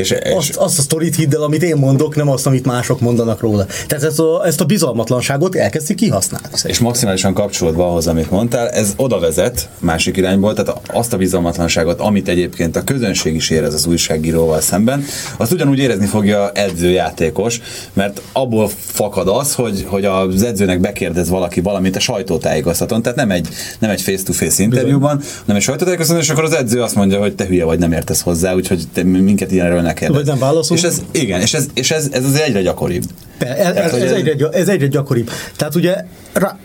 [0.00, 3.00] És, és azt, azt a sztorit hidd el, amit én mondok, nem azt, amit mások
[3.00, 3.66] mondanak róla.
[3.86, 6.46] Tehát ezt a, ezt a bizalmatlanságot elkezdik kihasználni.
[6.46, 6.70] Szerintem.
[6.70, 12.00] És maximálisan kapcsolódva ahhoz, amit mondtál, ez oda vezet másik irányból, tehát azt a bizalmatlanságot,
[12.00, 15.04] amit egyébként a közönség is érez az újságíróval szemben,
[15.36, 17.60] azt ugyanúgy érezni fogja edzőjátékos,
[17.92, 23.30] mert abból fakad az, hogy, hogy az edzőnek bekérdez valaki valamit a sajtótájékoztatón, tehát nem
[23.30, 27.34] egy, nem egy face-to-face interjúban, hanem egy sajtótájékoztatón, és akkor az edző azt mondja, hogy
[27.34, 30.16] te hülye vagy, nem értesz hozzá, úgyhogy te minket ilyenről ne kérdez.
[30.16, 30.76] Vagy nem válaszol.
[30.76, 33.04] És ez, igen, és ez, és ez, ez az egyre gyakoribb.
[33.38, 35.30] Ez, ez, ez, egyre, ez egyre gyakoribb.
[35.56, 36.58] Tehát ugye rá,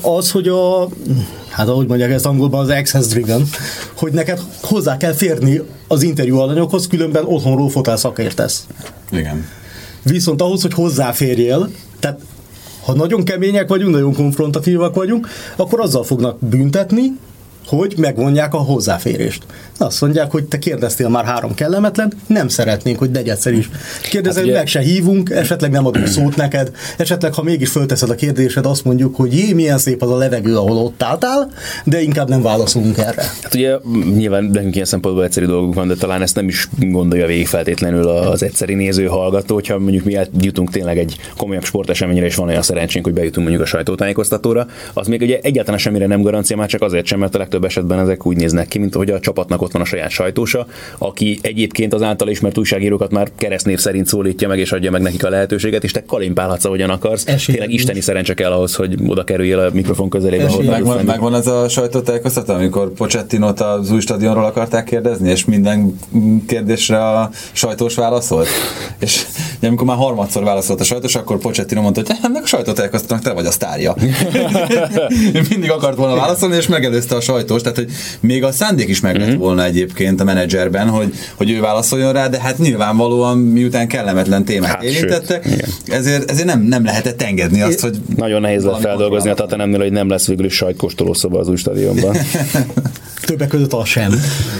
[0.00, 0.88] az, hogy a,
[1.50, 3.48] hát ahogy mondják ezt angolban, az access driven,
[3.96, 8.66] hogy neked hozzá kell férni az interjú alanyokhoz, különben otthonról fotel szakértesz.
[9.10, 9.46] Igen.
[10.02, 12.20] Viszont ahhoz, hogy hozzáférjél, tehát
[12.84, 17.02] ha nagyon kemények vagyunk, nagyon konfrontatívak vagyunk, akkor azzal fognak büntetni,
[17.66, 19.42] hogy megvonják a hozzáférést.
[19.78, 23.70] Azt mondják, hogy te kérdeztél már három kellemetlen, nem szeretnénk, hogy negyedszer is.
[24.02, 28.14] Kérdezel, hát meg se hívunk, esetleg nem adunk szót neked, esetleg ha mégis fölteszed a
[28.14, 31.52] kérdésed, azt mondjuk, hogy jé, milyen szép az a levegő, ahol ott álltál,
[31.84, 33.22] de inkább nem válaszolunk erre.
[33.42, 33.76] Hát ugye
[34.16, 38.08] nyilván nekünk ilyen szempontból egyszerű dolgunk van, de talán ezt nem is gondolja végig feltétlenül
[38.08, 42.62] az egyszeri néző hallgató, hogyha mondjuk mi jutunk tényleg egy komolyabb sporteseményre, és van olyan
[42.62, 46.82] szerencsénk, hogy bejutunk mondjuk a sajtótájékoztatóra, az még ugye egyáltalán semmire nem garancia, már csak
[46.82, 49.72] azért sem, mert a legtöbb esetben ezek úgy néznek ki, mint hogy a csapatnak ott
[49.72, 50.66] van a saját sajtósa,
[50.98, 55.24] aki egyébként az által ismert újságírókat már keresztnév szerint szólítja meg és adja meg nekik
[55.24, 57.26] a lehetőséget, és te kalimpálhatsz, ahogyan akarsz.
[57.26, 57.54] Esély.
[57.54, 60.44] Tényleg isteni szerencse kell ahhoz, hogy oda kerüljél a mikrofon közelébe.
[60.44, 65.98] Ahol megvan, megvan az a sajtótájékoztató, amikor Pochettinot az új stadionról akarták kérdezni, és minden
[66.46, 68.48] kérdésre a sajtós válaszolt.
[68.98, 69.26] És
[69.62, 73.46] amikor már harmadszor válaszolt a sajtós, akkor Pochettino mondta, hogy ennek a sajtótájékoztatónak te vagy
[73.46, 73.94] a sztárja.
[75.50, 79.16] Mindig akart volna válaszolni, és megelőzte a sajtós, tehát hogy még a szándék is meg
[79.16, 79.38] lett mhm.
[79.38, 84.70] volna egyébként a menedzserben, hogy, hogy ő válaszoljon rá, de hát nyilvánvalóan miután kellemetlen témát
[84.70, 85.48] hát, érintettek,
[85.86, 87.98] ezért, ezért nem, nem lehetett engedni azt, hogy...
[88.16, 92.16] Nagyon nehéz lett feldolgozni a Tatanemnél, hogy nem lesz végül is sajtkóstolószoba az új stadionban.
[93.26, 94.14] Többek között az sem.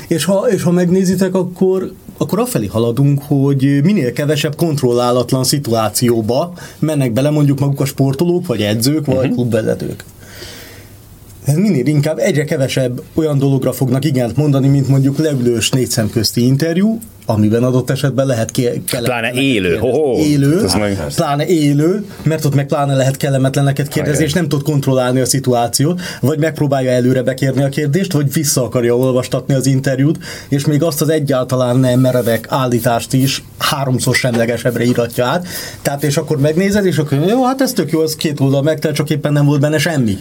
[0.08, 7.12] És ha, és ha megnézitek, akkor, akkor afelé haladunk, hogy minél kevesebb kontrollálatlan szituációba mennek
[7.12, 9.34] bele mondjuk maguk a sportolók, vagy edzők, vagy uh-huh.
[9.34, 10.19] klubvezetők ez
[11.56, 16.98] minél inkább egyre kevesebb olyan dologra fognak igent mondani, mint mondjuk leülős négy szemközti interjú,
[17.26, 19.76] amiben adott esetben lehet ke- Pláne élő.
[19.76, 20.18] Ho-ho.
[20.18, 24.62] élő, Ez meg- pláne élő, mert ott meg pláne lehet kellemetleneket kérdezni, és nem tud
[24.62, 30.18] kontrollálni a szituációt, vagy megpróbálja előre bekérni a kérdést, vagy vissza akarja olvastatni az interjút,
[30.48, 35.46] és még azt az egyáltalán nem meredek állítást is háromszor semlegesebbre íratja át.
[35.82, 38.94] Tehát és akkor megnézed, és akkor jó, hát ez tök jó, az két oldal megtelt,
[38.94, 40.18] csak éppen nem volt benne semmi.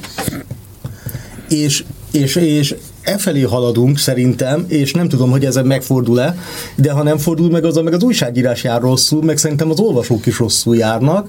[1.49, 6.37] És, és, és e felé haladunk szerintem, és nem tudom, hogy ezen megfordul-e,
[6.75, 10.25] de ha nem fordul meg, az meg az újságírás jár rosszul, meg szerintem az olvasók
[10.25, 11.27] is rosszul járnak.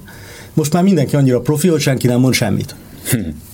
[0.54, 2.74] Most már mindenki annyira profi, hogy senki nem mond semmit.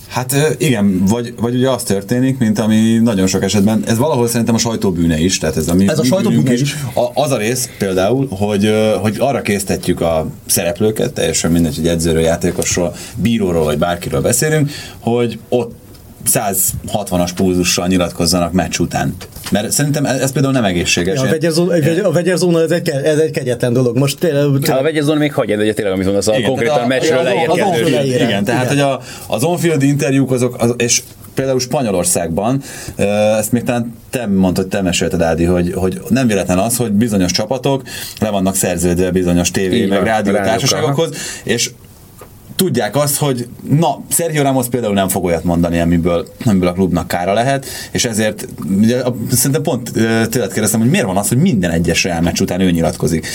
[0.07, 4.27] Hát ö, igen, vagy, vagy ugye az történik, mint ami nagyon sok esetben, ez valahol
[4.27, 6.59] szerintem a sajtó bűne is, tehát ez a mi, Ez a mi sajtó bűnünk bűne
[6.59, 6.75] is.
[6.93, 12.21] A, az a rész például, hogy, hogy arra késztetjük a szereplőket, teljesen mindegy, hogy edzőről,
[12.21, 15.73] játékosról, bíróról vagy bárkiről beszélünk, hogy ott
[16.27, 19.15] 160-as pulzussal nyilatkozzanak meccs után.
[19.51, 21.15] Mert szerintem ez, például nem egészséges.
[21.15, 23.97] Ja, a, vegyerzóna, a vegyerzóna ez egy, ez egy kegyetlen dolog.
[23.97, 26.73] Most tényleg, Hát a vegyezon még hagyja, de ugye tényleg, amit mondasz, a Igen, konkrétan
[26.73, 28.21] tehát meccsről on-field leír.
[28.21, 28.85] Igen, tehát Igen.
[28.85, 28.93] hogy
[29.27, 31.01] a, az on-field interjúk azok, az, és
[31.37, 32.61] például Spanyolországban,
[33.37, 37.31] ezt még talán te mondtad, te mesélted, Ádi, hogy, hogy nem véletlen az, hogy bizonyos
[37.31, 37.81] csapatok
[38.19, 41.09] le vannak szerződve bizonyos tévé, Így meg rádió társaságokhoz,
[41.43, 41.71] és
[42.57, 47.07] tudják azt, hogy na, Sergio Ramos például nem fog olyat mondani, amiből, amiből a klubnak
[47.07, 49.91] kára lehet, és ezért ugye, szerintem pont
[50.29, 53.27] tőled kérdeztem, hogy miért van az, hogy minden egyes Real meccs után ő nyilatkozik.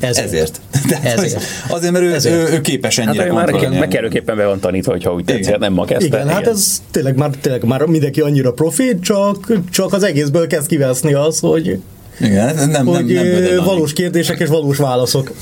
[0.00, 0.26] Ezért.
[0.26, 0.60] Ezért.
[0.88, 1.42] Tehát, Ezért.
[1.68, 2.50] Azért, mert ő, Ezért.
[2.50, 3.78] ő, ő képes Hát ennyire ő már kontrollálni.
[3.78, 5.52] megkerülképpen be van tanítva, hogyha úgy tetszik, Igen.
[5.52, 6.06] hát nem ma kezdte.
[6.06, 10.66] Igen, hát ez tényleg már, tényleg már mindenki annyira profi, csak, csak az egészből kezd
[10.66, 11.78] kiveszni az, hogy,
[12.20, 15.32] Igen, hát nem, nem, hogy nem, nem bödön valós kérdések és valós válaszok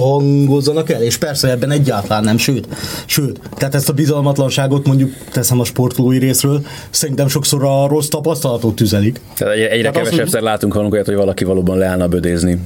[0.00, 2.68] hangozzanak el, és persze ebben egyáltalán nem, sőt,
[3.06, 8.74] sőt, tehát ezt a bizalmatlanságot mondjuk teszem a sportolói részről, szerintem sokszor a rossz tapasztalatot
[8.74, 9.20] tüzelik.
[9.36, 12.58] Tehát egy- egyre Tehát az, kevesebbszer látunk hallunk olyat, hogy valaki valóban leállna bödézni.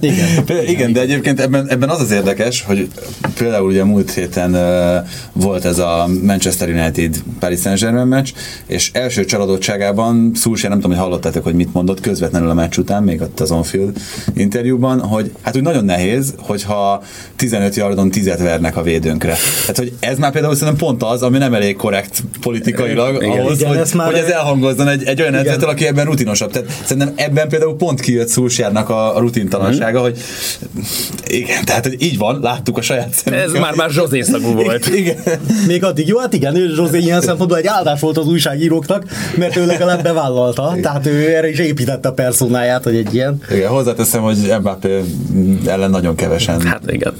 [0.00, 0.26] Igen.
[0.46, 2.88] Például, igen, de egyébként ebben, ebben az az érdekes, hogy
[3.38, 8.30] például ugye múlt héten uh, volt ez a Manchester United Paris Saint-Germain meccs,
[8.66, 13.02] és első csalódottságában Szulsár, nem tudom, hogy hallottátok, hogy mit mondott közvetlenül a meccs után,
[13.02, 13.98] még ott az on-field
[14.34, 17.02] interjúban, hogy hát úgy nagyon nehéz, hogyha
[17.36, 19.36] 15 yardon 10 vernek a védőnkre.
[19.60, 23.38] Tehát, hogy ez már például szerintem pont az, ami nem elég korrekt politikailag Igen.
[23.38, 25.46] ahhoz, Igen, hogy, ezt már- hogy ez elhangozzon egy, egy olyan Igen.
[25.46, 26.50] edzőtől, aki ebben rutinosabb.
[26.50, 30.08] Tehát szerintem ebben például pont kijött Szulsárnak a, a rutintalansága, Mhm.
[30.08, 30.18] hogy
[31.26, 33.48] igen, tehát hogy így van, láttuk a saját szemünkkel.
[33.54, 34.86] Ez már, már Zsozé szagú volt.
[34.86, 35.16] Igen.
[35.66, 39.04] Még addig jó, hát igen, ő Zsozé ilyen szempontból egy áldás volt az újságíróknak,
[39.36, 43.42] mert ő legalább bevállalta, tehát ő erre is építette a personáját, hogy egy ilyen.
[43.50, 45.00] Igen, hozzáteszem, hogy Mbappé
[45.66, 47.12] ellen nagyon kevesen Hát igen.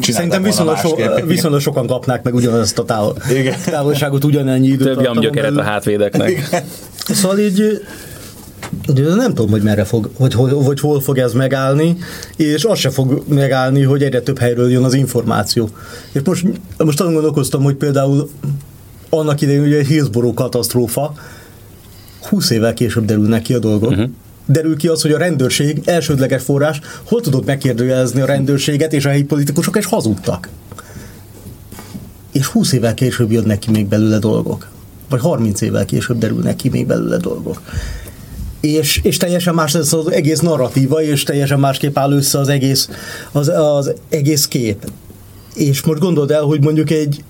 [0.00, 0.94] Szerintem viszonylag, so,
[1.26, 3.54] viszonylag sokan kapnák meg ugyanazt a távol, Igen.
[3.64, 4.86] távolságot ugyanennyi időt.
[4.86, 6.48] Több jamgyökeret a hátvédeknek.
[7.08, 7.80] Szóval így
[8.94, 11.96] nem tudom, hogy merre fog, hogy, hogy, hogy hol fog ez megállni,
[12.36, 15.68] és az se fog megállni, hogy egyre több helyről jön az információ.
[16.12, 18.30] És most, most azon gondolkoztam, hogy például
[19.08, 21.14] annak idején ugye Hillsborough katasztrófa,
[22.28, 23.90] 20 évvel később derülnek ki a dolgok.
[23.90, 24.10] Uh-huh.
[24.46, 29.08] Derül ki az, hogy a rendőrség, elsődleges forrás, hol tudott megkérdőjelezni a rendőrséget, és a
[29.08, 30.48] helyi politikusok és hazudtak.
[32.32, 34.68] És 20 évvel később jönnek ki még belőle dolgok.
[35.08, 37.60] Vagy 30 évvel később derülnek ki még belőle dolgok.
[38.60, 42.88] És, és teljesen más lesz az egész narratíva, és teljesen másképp áll össze az egész,
[43.32, 44.90] az, az egész kép.
[45.54, 47.24] És most gondold el, hogy mondjuk egy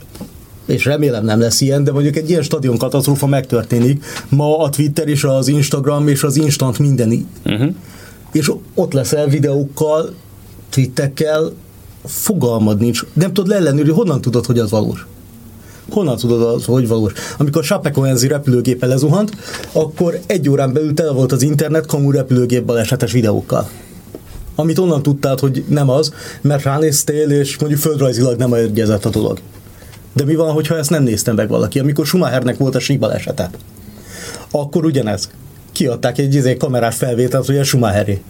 [0.67, 4.05] és remélem nem lesz ilyen, de mondjuk egy ilyen stadion katasztrófa megtörténik.
[4.29, 7.27] Ma a Twitter és az Instagram és az Instant mindeni.
[7.45, 7.75] Uh-huh.
[8.33, 10.14] És ott leszel videókkal,
[10.69, 11.53] twittekkel,
[12.05, 13.05] fogalmad nincs.
[13.12, 15.07] Nem tudod leellenőrizni, honnan tudod, hogy az valós.
[15.90, 17.12] Honnan tudod az, hogy valós?
[17.38, 19.31] Amikor Chapecoenzi repülőgépe lezuhant,
[19.72, 23.68] akkor egy órán belül tele volt az internet kamu repülőgép balesetes videókkal.
[24.55, 29.38] Amit onnan tudtál, hogy nem az, mert ránéztél, és mondjuk földrajzilag nem egyezett a dolog.
[30.12, 31.79] De mi van, hogyha ezt nem néztem meg valaki?
[31.79, 33.51] Amikor Schumachernek volt a síbalesete,
[34.51, 35.31] akkor ugyanez.
[35.72, 38.22] Kiadták egy izé, kamerás felvételt, hogy ez Schumacheré.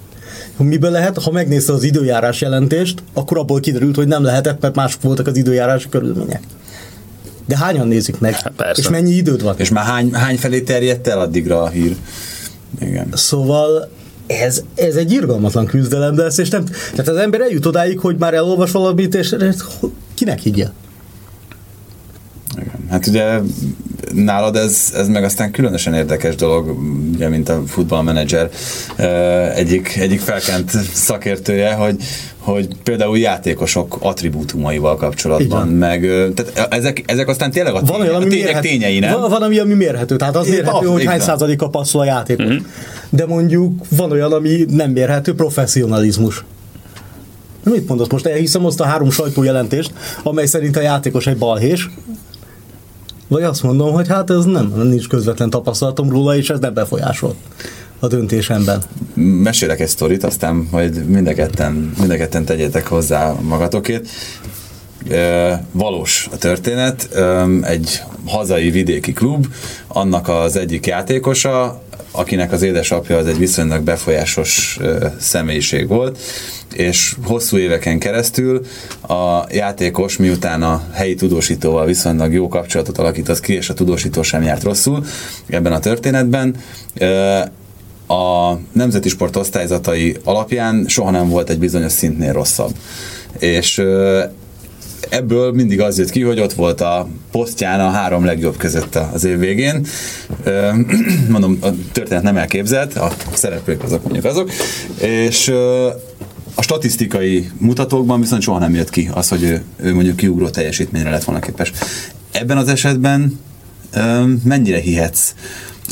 [0.56, 1.22] Miből lehet?
[1.22, 5.36] Ha megnézte az időjárás jelentést, akkor abból kiderült, hogy nem lehetett, mert mások voltak az
[5.36, 6.42] időjárási körülmények.
[7.48, 8.34] De hányan nézik meg?
[8.34, 8.82] Hát persze.
[8.82, 9.54] És mennyi időd van?
[9.58, 11.96] És már hány, hány felé terjedt el addigra a hír?
[12.80, 13.08] Igen.
[13.12, 13.90] Szóval
[14.26, 18.34] ez, ez egy irgalmatlan küzdelem lesz, és nem, tehát az ember eljut odáig, hogy már
[18.34, 19.36] elolvas valamit, és
[20.14, 20.68] kinek higgye?
[22.56, 22.86] Igen.
[22.90, 23.40] Hát ugye
[24.14, 26.78] nálad ez, ez meg aztán különösen érdekes dolog
[27.14, 28.50] ugye, mint a futballmenedzser
[29.54, 31.96] egyik, egyik felkent szakértője, hogy,
[32.38, 36.00] hogy például játékosok attribútumaival kapcsolatban, meg
[36.34, 39.20] tehát ezek, ezek aztán tényleg a, van olyan, ami a tények mérhető, tényei, nem?
[39.20, 41.26] Van, van, ami, ami mérhető, tehát az mérhető, az, hogy hány igen.
[41.26, 42.44] százaléka passzol a játékos.
[42.44, 42.62] Uh-huh.
[43.08, 46.44] De mondjuk van olyan, ami nem mérhető, professzionalizmus.
[47.64, 48.26] Mit mondasz most?
[48.26, 51.88] Elhiszem azt a három sajtójelentést, amely szerint a játékos egy balhés,
[53.28, 57.34] vagy azt mondom, hogy hát ez nem, nincs közvetlen tapasztalatom róla, és ez nem befolyásol
[57.98, 58.82] a döntésemben.
[59.14, 64.08] Mesélek egy sztorit, aztán majd mind a ketten, mind a ketten tegyétek hozzá magatokét.
[65.10, 69.46] E, valós a történet, e, egy hazai vidéki klub,
[69.86, 74.78] annak az egyik játékosa, akinek az édesapja az egy viszonylag befolyásos
[75.20, 76.18] személyiség volt,
[76.74, 78.66] és hosszú éveken keresztül
[79.08, 84.42] a játékos, miután a helyi tudósítóval viszonylag jó kapcsolatot alakított ki, és a tudósító sem
[84.42, 85.04] járt rosszul
[85.46, 86.54] ebben a történetben,
[88.06, 92.72] a nemzeti sport osztályzatai alapján soha nem volt egy bizonyos szintnél rosszabb.
[93.38, 93.82] És
[95.08, 99.24] ebből mindig az jött ki, hogy ott volt a posztján a három legjobb között az
[99.24, 99.86] év végén.
[101.28, 104.50] Mondom, a történet nem elképzelt, a szereplők azok mondjuk azok,
[105.00, 105.48] és
[106.54, 111.10] a statisztikai mutatókban viszont soha nem jött ki az, hogy ő, ő mondjuk kiugró teljesítményre
[111.10, 111.72] lett volna képes.
[112.32, 113.40] Ebben az esetben
[114.44, 115.34] mennyire hihetsz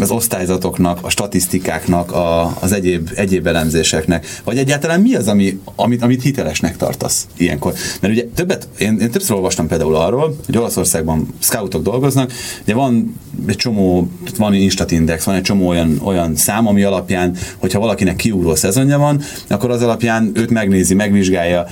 [0.01, 6.03] az osztályzatoknak, a statisztikáknak, a, az egyéb, egyéb elemzéseknek, vagy egyáltalán mi az, ami, amit,
[6.03, 7.73] amit hitelesnek tartasz ilyenkor?
[8.01, 12.33] Mert ugye többet, én, én többször olvastam például arról, hogy Olaszországban scoutok dolgoznak,
[12.65, 14.55] de van egy csomó, van
[14.89, 19.71] Index, van egy csomó olyan, olyan szám, ami alapján, hogyha valakinek kiugró szezonja van, akkor
[19.71, 21.67] az alapján őt megnézi, megvizsgálja,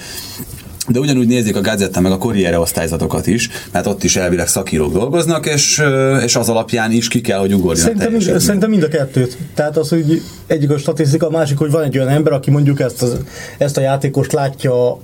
[0.89, 4.93] de ugyanúgy nézik a Gazetta meg a Corriere osztályzatokat is, mert ott is elvileg szakírók
[4.93, 5.83] dolgoznak, és,
[6.25, 9.37] és az alapján is ki kell, hogy ugorjon Szerintem, mind, szerintem mind a kettőt.
[9.55, 12.81] Tehát az, hogy egyik a statisztika, a másik, hogy van egy olyan ember, aki mondjuk
[12.81, 13.17] ezt, az,
[13.59, 14.99] ezt a játékost látja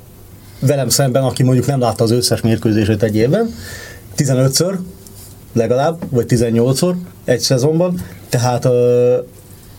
[0.59, 3.55] velem szemben, aki mondjuk nem látta az összes mérkőzését egy évben,
[4.16, 4.75] 15-ször
[5.53, 8.69] legalább, vagy 18-szor egy szezonban, tehát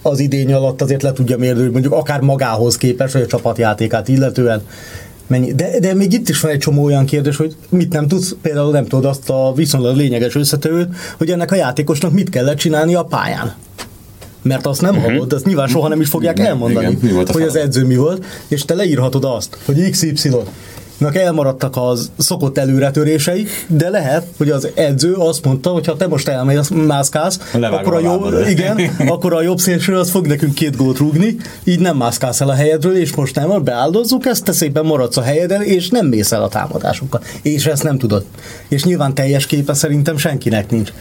[0.01, 4.07] az idény alatt azért le tudja mérni, hogy mondjuk akár magához képes, vagy a csapatjátékát
[4.07, 4.61] illetően
[5.31, 5.53] mennyi.
[5.53, 8.71] De, de még itt is van egy csomó olyan kérdés, hogy mit nem tudsz, például
[8.71, 13.03] nem tudod azt a viszonylag lényeges összetevőt, hogy ennek a játékosnak mit kellett csinálni a
[13.03, 13.53] pályán.
[14.41, 15.11] Mert azt nem uh-huh.
[15.11, 17.95] hallod, azt nyilván soha nem is fogják elmondani, Igen, mi volt hogy az edző mi
[17.95, 20.29] volt, és te leírhatod azt, hogy XY
[21.01, 26.07] nak elmaradtak az szokott előretörései, de lehet, hogy az edző azt mondta, hogy ha te
[26.07, 28.77] most elmész, mászkálsz, Levágom akkor a, a jobb, igen,
[29.13, 32.53] akkor a jobb szélső az fog nekünk két gólt rúgni, így nem mászkálsz el a
[32.53, 36.43] helyedről, és most nem, beáldozzuk, ezt te szépen maradsz a helyeden, és nem mész el
[36.43, 37.21] a támadásokkal.
[37.41, 38.25] És ezt nem tudod.
[38.67, 40.91] És nyilván teljes képe szerintem senkinek nincs.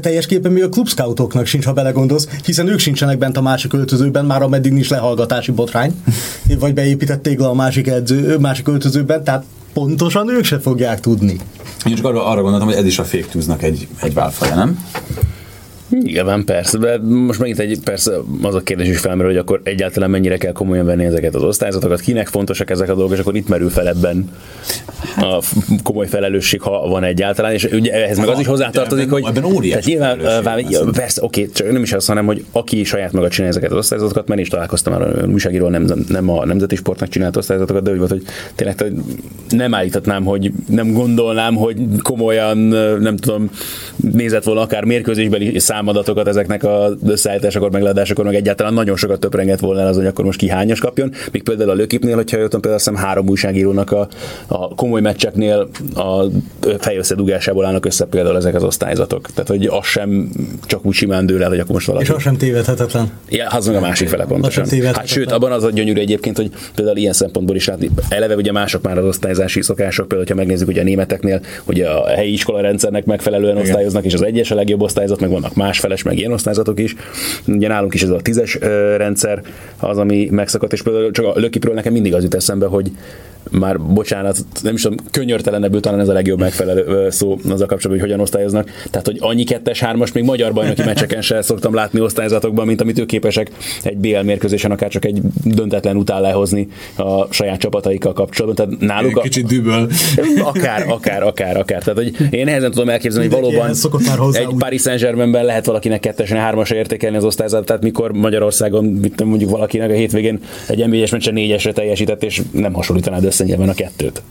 [0.00, 4.24] Teljes képen még a klubscoutoknak sincs, ha belegondolsz, hiszen ők sincsenek bent a másik öltözőben,
[4.24, 6.02] már ameddig nincs lehallgatási botrány,
[6.60, 11.38] vagy beépített tégla a másik, edző, másik öltözőben, tehát pontosan ők se fogják tudni.
[11.86, 14.84] Én csak arra, arra gondoltam, hogy ez is a news-nak egy, egy válfaja, nem?
[16.00, 20.10] Nyilván persze, de most megint egy, persze az a kérdés is felmerül, hogy akkor egyáltalán
[20.10, 23.48] mennyire kell komolyan venni ezeket az osztályzatokat, kinek fontosak ezek a dolgok, és akkor itt
[23.48, 24.30] merül fel ebben
[25.16, 25.42] a
[25.82, 29.96] komoly felelősség, ha van egyáltalán, és ugye ehhez meg az is hozzátartozik, hogy ebben óriási
[29.96, 30.92] tehát nyilván, szerintem.
[30.92, 34.26] persze, oké, csak nem is az, hanem hogy aki saját maga csinálja ezeket az osztályzatokat,
[34.26, 37.98] mert én is találkoztam már újságíró, nem, nem a nemzeti sportnak csinált osztályzatokat, de úgy
[37.98, 38.22] volt, hogy
[38.54, 38.84] tényleg
[39.48, 42.58] nem állíthatnám, hogy nem gondolnám, hogy komolyan,
[43.00, 43.50] nem tudom,
[43.96, 49.80] nézett volna akár mérkőzésbeli számadatokat ezeknek a összeállításakor, megleadásakor, meg egyáltalán nagyon sokat töprengett volna
[49.80, 51.12] el az, hogy akkor most ki hányas kapjon.
[51.32, 54.08] Míg például a lökipnél, hogyha jöttem, például azt hiszem három újságírónak a,
[54.46, 56.24] a komoly meccseknél a
[56.78, 59.30] fejösszedugásából állnak össze például ezek az osztályzatok.
[59.30, 60.30] Tehát, hogy az sem
[60.66, 62.04] csak úgy simán dől el, hogy akkor most valaki.
[62.04, 63.10] És az sem tévedhetetlen.
[63.28, 64.64] Ja, az meg a másik fele pontosan.
[64.64, 64.84] Az.
[64.92, 68.52] Hát sőt, abban az a gyönyörű egyébként, hogy például ilyen szempontból is látni, eleve ugye
[68.52, 72.60] mások már az osztályzási szokások, például, ha megnézzük ugye a németeknél, hogy a helyi iskola
[72.60, 73.66] rendszernek megfelelően Igen.
[73.66, 76.94] osztályoznak, és az egyes a legjobb osztályzat, meg vannak másfeles, meg ilyen osztályzatok is.
[77.46, 78.54] Ugye nálunk is ez a tízes
[78.96, 79.42] rendszer
[79.78, 82.90] az, ami megszakadt, és például csak a lökipről nekem mindig az jut eszembe, hogy
[83.50, 87.90] már bocsánat, nem is tudom, könyörtelenebbül talán ez a legjobb megfelelő szó az a kapcsolatban,
[87.90, 88.70] hogy hogyan osztályoznak.
[88.90, 92.98] Tehát, hogy annyi kettes, hármas még magyar bajnoki meccseken se szoktam látni osztályzatokban, mint amit
[92.98, 93.50] ők képesek
[93.82, 98.66] egy BL mérkőzésen akár csak egy döntetlen után lehozni a saját csapataikkal kapcsolatban.
[98.66, 99.88] Tehát náluk a, Kicsit düböl.
[100.42, 101.82] akár, akár, akár, akár.
[101.82, 103.70] Tehát, hogy én nehezen tudom elképzelni, hogy valóban
[104.06, 104.58] már hozzá egy úgy.
[104.58, 109.90] Paris Saint-Germainben lehet valakinek kettesen, hármasra értékelni az osztályzatot, tehát mikor Magyarországon mit mondjuk valakinek
[109.90, 114.22] a hétvégén egy nba meccsen négyesre teljesített, és nem hasonlítanád össze nyilván a kettőt.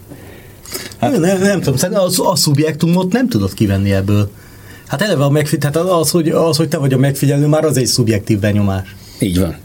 [1.00, 4.30] Hát, nem, nem tudom, szerintem az, a szubjektumot nem tudod kivenni ebből.
[4.88, 7.78] Hát eleve a megfigyelő, tehát az hogy, az, hogy te vagy a megfigyelő, már az
[7.78, 8.96] egy szubjektív benyomás.
[9.20, 9.56] Így van.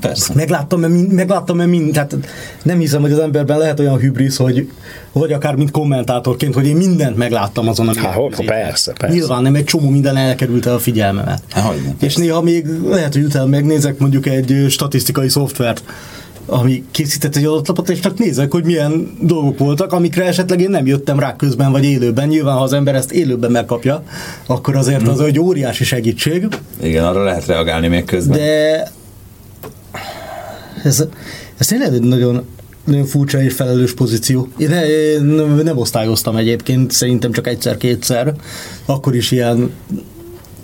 [0.00, 0.32] Persze.
[0.34, 2.16] Megláttam, mert mind, megláttam, mert mind, tehát
[2.62, 4.70] nem hiszem, hogy az emberben lehet olyan hübrisz, hogy
[5.12, 8.46] vagy akár mint kommentátorként, hogy én mindent megláttam azon a Há, mérkőzésen.
[8.46, 9.16] persze, persze.
[9.16, 11.42] Nyilván nem egy csomó minden elkerülte a figyelmemet.
[11.50, 15.82] Há, hogyne, És néha még lehet, hogy utána megnézek mondjuk egy statisztikai szoftvert,
[16.46, 20.70] ami készített egy adott lapot, és csak nézek, hogy milyen dolgok voltak, amikre esetleg én
[20.70, 22.28] nem jöttem rá közben vagy élőben.
[22.28, 24.02] Nyilván, ha az ember ezt élőben megkapja,
[24.46, 26.48] akkor azért az egy óriási segítség.
[26.82, 28.38] Igen, arra lehet reagálni még közben.
[28.38, 28.90] De
[30.84, 31.04] ez,
[31.56, 32.46] ez tényleg egy nagyon,
[32.84, 34.48] nagyon furcsa és felelős pozíció.
[34.56, 35.22] Én, én
[35.64, 38.34] nem osztályoztam egyébként, szerintem csak egyszer-kétszer.
[38.86, 39.70] Akkor is ilyen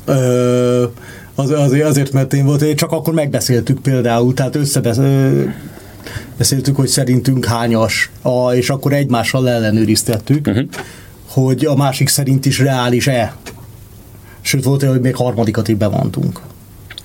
[0.04, 0.84] ö,
[1.38, 8.10] az, azért, azért, mert én volt, csak akkor megbeszéltük például, tehát összebeszéltük, hogy szerintünk hányas,
[8.22, 10.68] a, és akkor egymással ellenőriztettük, uh-huh.
[11.26, 13.36] hogy a másik szerint is reális-e.
[14.40, 16.40] Sőt, volt olyan, hogy még harmadikat is bevontunk.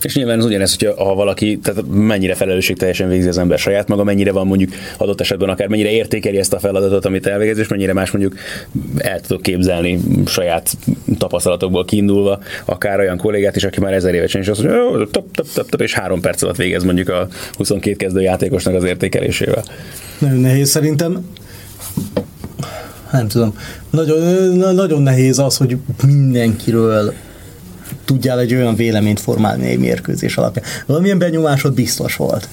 [0.03, 4.03] És nyilván az ugyanez, hogyha ha valaki, tehát mennyire felelősségteljesen végzi az ember saját maga,
[4.03, 7.93] mennyire van mondjuk adott esetben akár mennyire értékeli ezt a feladatot, amit elvégez, és mennyire
[7.93, 8.35] más mondjuk
[8.97, 10.77] el tudok képzelni saját
[11.17, 15.35] tapasztalatokból kiindulva, akár olyan kollégát is, aki már ezer évet és azt mondja, "Jó, top,
[15.35, 17.27] top, top, top, és három perc alatt végez mondjuk a
[17.57, 19.63] 22 kezdő játékosnak az értékelésével.
[20.17, 21.25] Nagyon nehéz szerintem.
[23.11, 23.57] Nem tudom.
[23.89, 24.19] Nagyon,
[24.55, 27.13] na- nagyon nehéz az, hogy mindenkiről
[28.05, 30.65] tudjál egy olyan véleményt formálni egy mérkőzés alapján.
[30.85, 32.47] Valamilyen benyomásod biztos volt.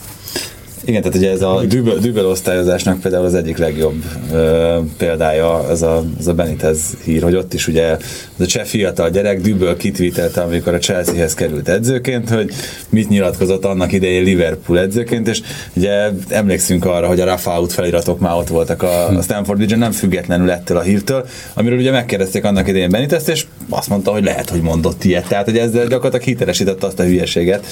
[0.90, 5.82] Igen, tehát ugye ez a dübel, dübel osztályozásnak például az egyik legjobb ö, példája az
[5.82, 7.90] a, az a Benitez hír, hogy ott is ugye
[8.36, 12.50] az a cseh fiatal gyerek düböl kitvítelte, amikor a Chelseahez került edzőként, hogy
[12.88, 15.40] mit nyilatkozott annak idején Liverpool edzőként, és
[15.72, 19.80] ugye emlékszünk arra, hogy a Rafa out feliratok már ott voltak a, a Stanford Bridge-en,
[19.80, 24.24] nem függetlenül ettől a hírtől, amiről ugye megkérdezték annak idején Benitez, és azt mondta, hogy
[24.24, 25.28] lehet, hogy mondott ilyet.
[25.28, 27.66] Tehát, hogy ezzel gyakorlatilag hitelesítette azt a hülyeséget,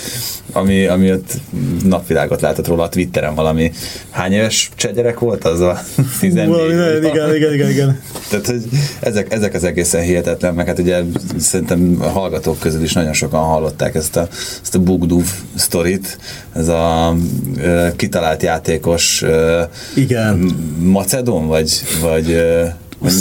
[0.52, 1.32] ami, ami ott
[1.84, 3.72] napvilágot látott róla a Twitteren valami.
[4.10, 5.78] Hány éves cseh gyerek volt az a
[6.20, 6.48] 14?
[6.48, 8.00] Valami nagyon, igen, igen, igen, igen.
[8.30, 8.62] Tehát, hogy
[9.00, 11.02] ezek, ezek az egészen hihetetlen, meg hát ugye
[11.36, 14.28] szerintem a hallgatók közül is nagyon sokan hallották ezt a,
[14.62, 16.18] ezt a Bugduv sztorit,
[16.54, 17.14] ez a
[17.56, 19.62] ö, kitalált játékos ö,
[19.94, 20.36] Igen.
[20.78, 22.42] Macedon, vagy, vagy,
[22.98, 23.12] vagy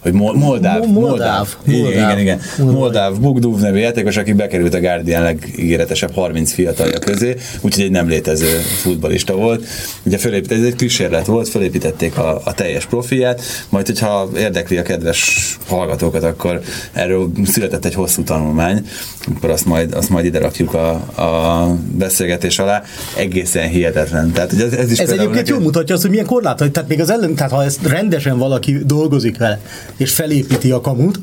[0.00, 1.48] hogy Mol- Moldáv, Mo- Moldáv.
[1.64, 1.92] Moldáv.
[1.92, 2.40] igen, igen.
[2.58, 2.74] Moldáv.
[2.78, 8.08] Moldáv Bugduv nevű játékos, aki bekerült a Guardian legígéretesebb 30 fiatalja közé, úgyhogy egy nem
[8.08, 8.46] létező
[8.82, 9.66] futbalista volt.
[10.02, 14.82] Ugye fölépít, ez egy kísérlet volt, fölépítették a, a teljes profiát, majd hogyha érdekli a
[14.82, 16.60] kedves hallgatókat, akkor
[16.92, 18.86] erről született egy hosszú tanulmány,
[19.34, 20.90] akkor azt majd, azt majd ide rakjuk a,
[21.22, 22.82] a beszélgetés alá.
[23.16, 24.32] Egészen hihetetlen.
[24.32, 27.00] Tehát, ez, ez is Ez egyébként nekem- jól mutatja azt, hogy milyen korlátai, tehát még
[27.00, 29.60] az ellen, tehát ha ezt rendesen valaki dolgozik vele,
[30.00, 31.20] és felépíti a kamut,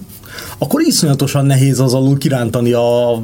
[0.57, 3.21] akkor iszonyatosan nehéz az alul kirántani a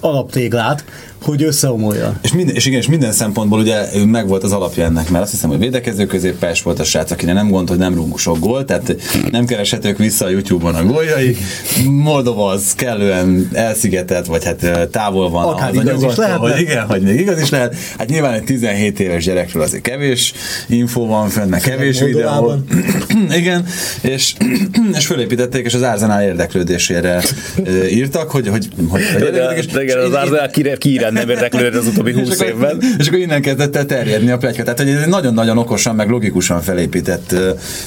[0.00, 0.84] alaptéglát,
[1.26, 2.18] hogy összeomoljon.
[2.22, 5.32] És, minden, és igen, és minden szempontból ugye meg volt az alapja ennek, mert azt
[5.32, 8.66] hiszem, hogy védekező középpályás volt a srác, akinek nem gond, hogy nem rúgunk sok gólt,
[8.66, 8.96] tehát
[9.30, 11.36] nem kereshetők vissza a YouTube-on a góljai.
[11.86, 16.50] Moldova az kellően elszigetelt, vagy hát távol van Akár az igaz is anyagostól, lehetne.
[16.50, 17.74] hogy igen, hogy még igaz is lehet.
[17.98, 20.32] Hát nyilván egy 17 éves gyerekről azért kevés
[20.68, 22.54] info van fönn, meg kevés videó.
[23.40, 23.66] Igen,
[24.00, 24.34] és,
[24.98, 27.22] és fölépítették, és az Arsenal érdeklődésére
[27.90, 29.30] írtak, hogy, hogy, hogy, hogy De,
[30.30, 32.82] de, ki, ki iránt nem érdeklődött az utóbbi és 20 akkor, évben.
[32.98, 34.62] És akkor innen kezdett el terjedni a pletyka.
[34.62, 37.34] Tehát, hogy ez egy nagyon-nagyon okosan, meg logikusan felépített,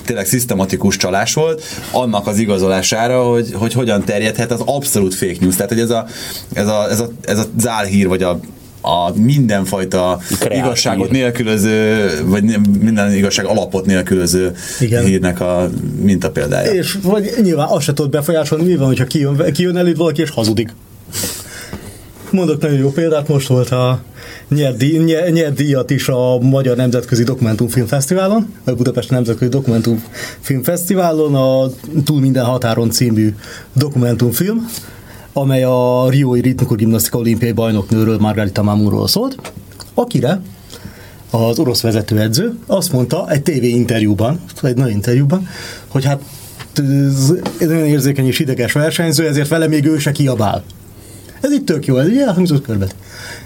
[0.06, 5.56] tényleg szisztematikus csalás volt, annak az igazolására, hogy, hogy hogyan terjedhet az abszolút fake news.
[5.56, 6.06] Tehát, hogy ez a,
[6.54, 8.40] ez a, ez a, ez a zálhír, vagy a
[8.82, 11.16] a mindenfajta Kreált igazságot hír.
[11.16, 12.44] nélkülöző, vagy
[12.82, 15.04] minden igazság alapot nélkülöző Igen.
[15.04, 15.70] hírnek a
[16.02, 16.72] mintapéldája.
[16.72, 20.30] És vagy nyilván azt se tudod befolyásolni, mi van, hogyha kijön, kijön eléd valaki és
[20.30, 20.74] hazudik.
[22.32, 24.02] Mondok nagyon jó példát, most volt a
[24.50, 31.70] nyert, dí, nyert, nyert díjat is a Magyar Nemzetközi Dokumentumfilmfesztiválon, vagy Budapesti Nemzetközi Dokumentumfilmfesztiválon a
[32.04, 33.36] Túl minden határon című
[33.74, 34.70] dokumentumfilm,
[35.34, 39.52] amely a Riói Ritmikó Gimnasztika olimpiai bajnoknőről, Margarita Mamurról szólt,
[39.94, 40.42] akire
[41.30, 45.48] az orosz vezetőedző azt mondta egy TV interjúban, egy nagy interjúban,
[45.88, 46.22] hogy hát
[46.76, 50.64] ez egy nagyon érzékeny és ideges versenyző, ezért vele még ő se kiabál.
[51.42, 52.96] Ez itt tök jó, ez így elhangzott körbet.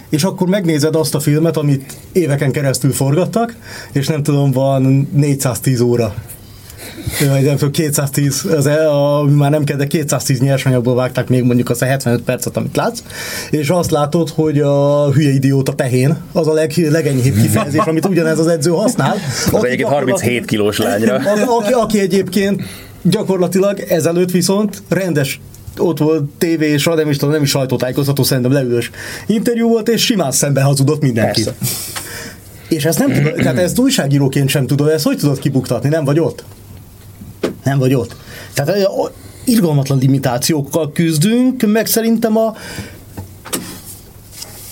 [0.10, 3.56] És akkor megnézed azt a filmet, amit éveken keresztül forgattak,
[3.92, 6.14] és nem tudom, van 410 óra.
[7.20, 11.44] Vagy nem tudom, 210, az el, a, már nem kell, de 210 nyersanyagból vágták még
[11.44, 13.04] mondjuk azt a 75 percet, amit látsz,
[13.52, 18.40] és azt látod, hogy a hülye idióta tehén, az a leg, legenyhébb kifejezés, amit ugyanez
[18.40, 19.14] az edző használ.
[19.46, 21.16] Az Aki egyébként gyakorlatilag- 37 kilós lányra.
[21.60, 22.62] aki, aki egyébként
[23.02, 25.40] gyakorlatilag ezelőtt viszont rendes
[25.78, 28.92] ott volt tévé és nem is tudom, nem is sajtótájékoztató, szerintem leülős
[29.28, 31.44] interjú volt, és simán szembe hazudott mindenkit.
[31.44, 31.76] Persze.
[32.70, 36.20] És ezt nem tudod, tehát ezt újságíróként sem tudod, ezt hogy tudod kibuktatni, nem vagy
[36.20, 36.44] ott?
[37.64, 38.16] Nem vagy ott.
[38.54, 38.88] Tehát
[39.44, 42.56] irgalmatlan limitációkkal küzdünk, meg szerintem a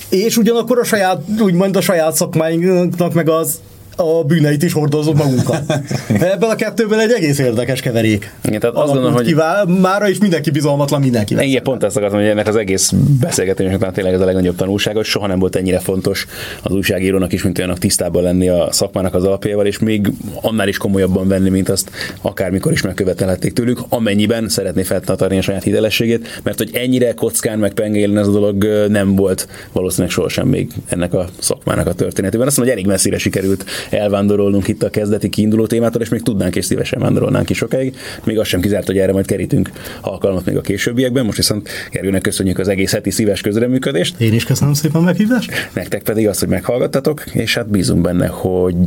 [0.10, 3.60] és ugyanakkor a saját, úgymond a saját szakmáinknak meg az
[3.96, 5.62] a bűneit is hordozunk magunkat.
[6.34, 8.32] Ebben a kettőben egy egész érdekes keverék.
[8.44, 11.44] Igen, tehát azt gondolom, hogy- ki, vá- mára is mindenki bizalmatlan mindenkivel.
[11.44, 14.96] Igen, pont ezt akartam, hogy ennek az egész beszélgetésnek talán tényleg ez a legnagyobb tanulság,
[14.96, 16.28] hogy soha nem volt ennyire fontos
[16.62, 20.12] az újságírónak is, mint olyannak tisztában lenni a szakmának az alapjával, és még
[20.42, 25.64] annál is komolyabban venni, mint azt akármikor is megkövetelhették tőlük, amennyiben szeretné feltartani a saját
[25.64, 30.72] hitelességét, mert hogy ennyire kockán meg pengélen ez a dolog nem volt valószínűleg sohasem még
[30.88, 32.48] ennek a szakmának a történetében.
[32.48, 36.56] Azt mondom, hogy elég messzire sikerült elvándorolnunk itt a kezdeti kiinduló témától, és még tudnánk
[36.56, 37.96] és szívesen vándorolnánk is sokáig.
[38.24, 39.72] Még az sem kizárt, hogy erre majd kerítünk
[40.02, 41.26] alkalmat még a későbbiekben.
[41.26, 45.52] Most viszont Gergőnek köszönjük az egész heti szíves közreműködést, Én is köszönöm szépen a meghívást.
[45.74, 48.84] nektek pedig azt, hogy meghallgattatok, és hát bízunk benne, hogy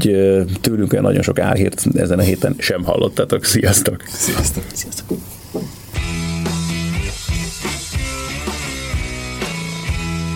[0.60, 3.44] tőlünk olyan nagyon sok álhírt ezen a héten sem hallottatok.
[3.44, 4.02] Sziasztok!
[4.08, 4.64] Sziasztok!
[4.72, 5.33] Sziasztok.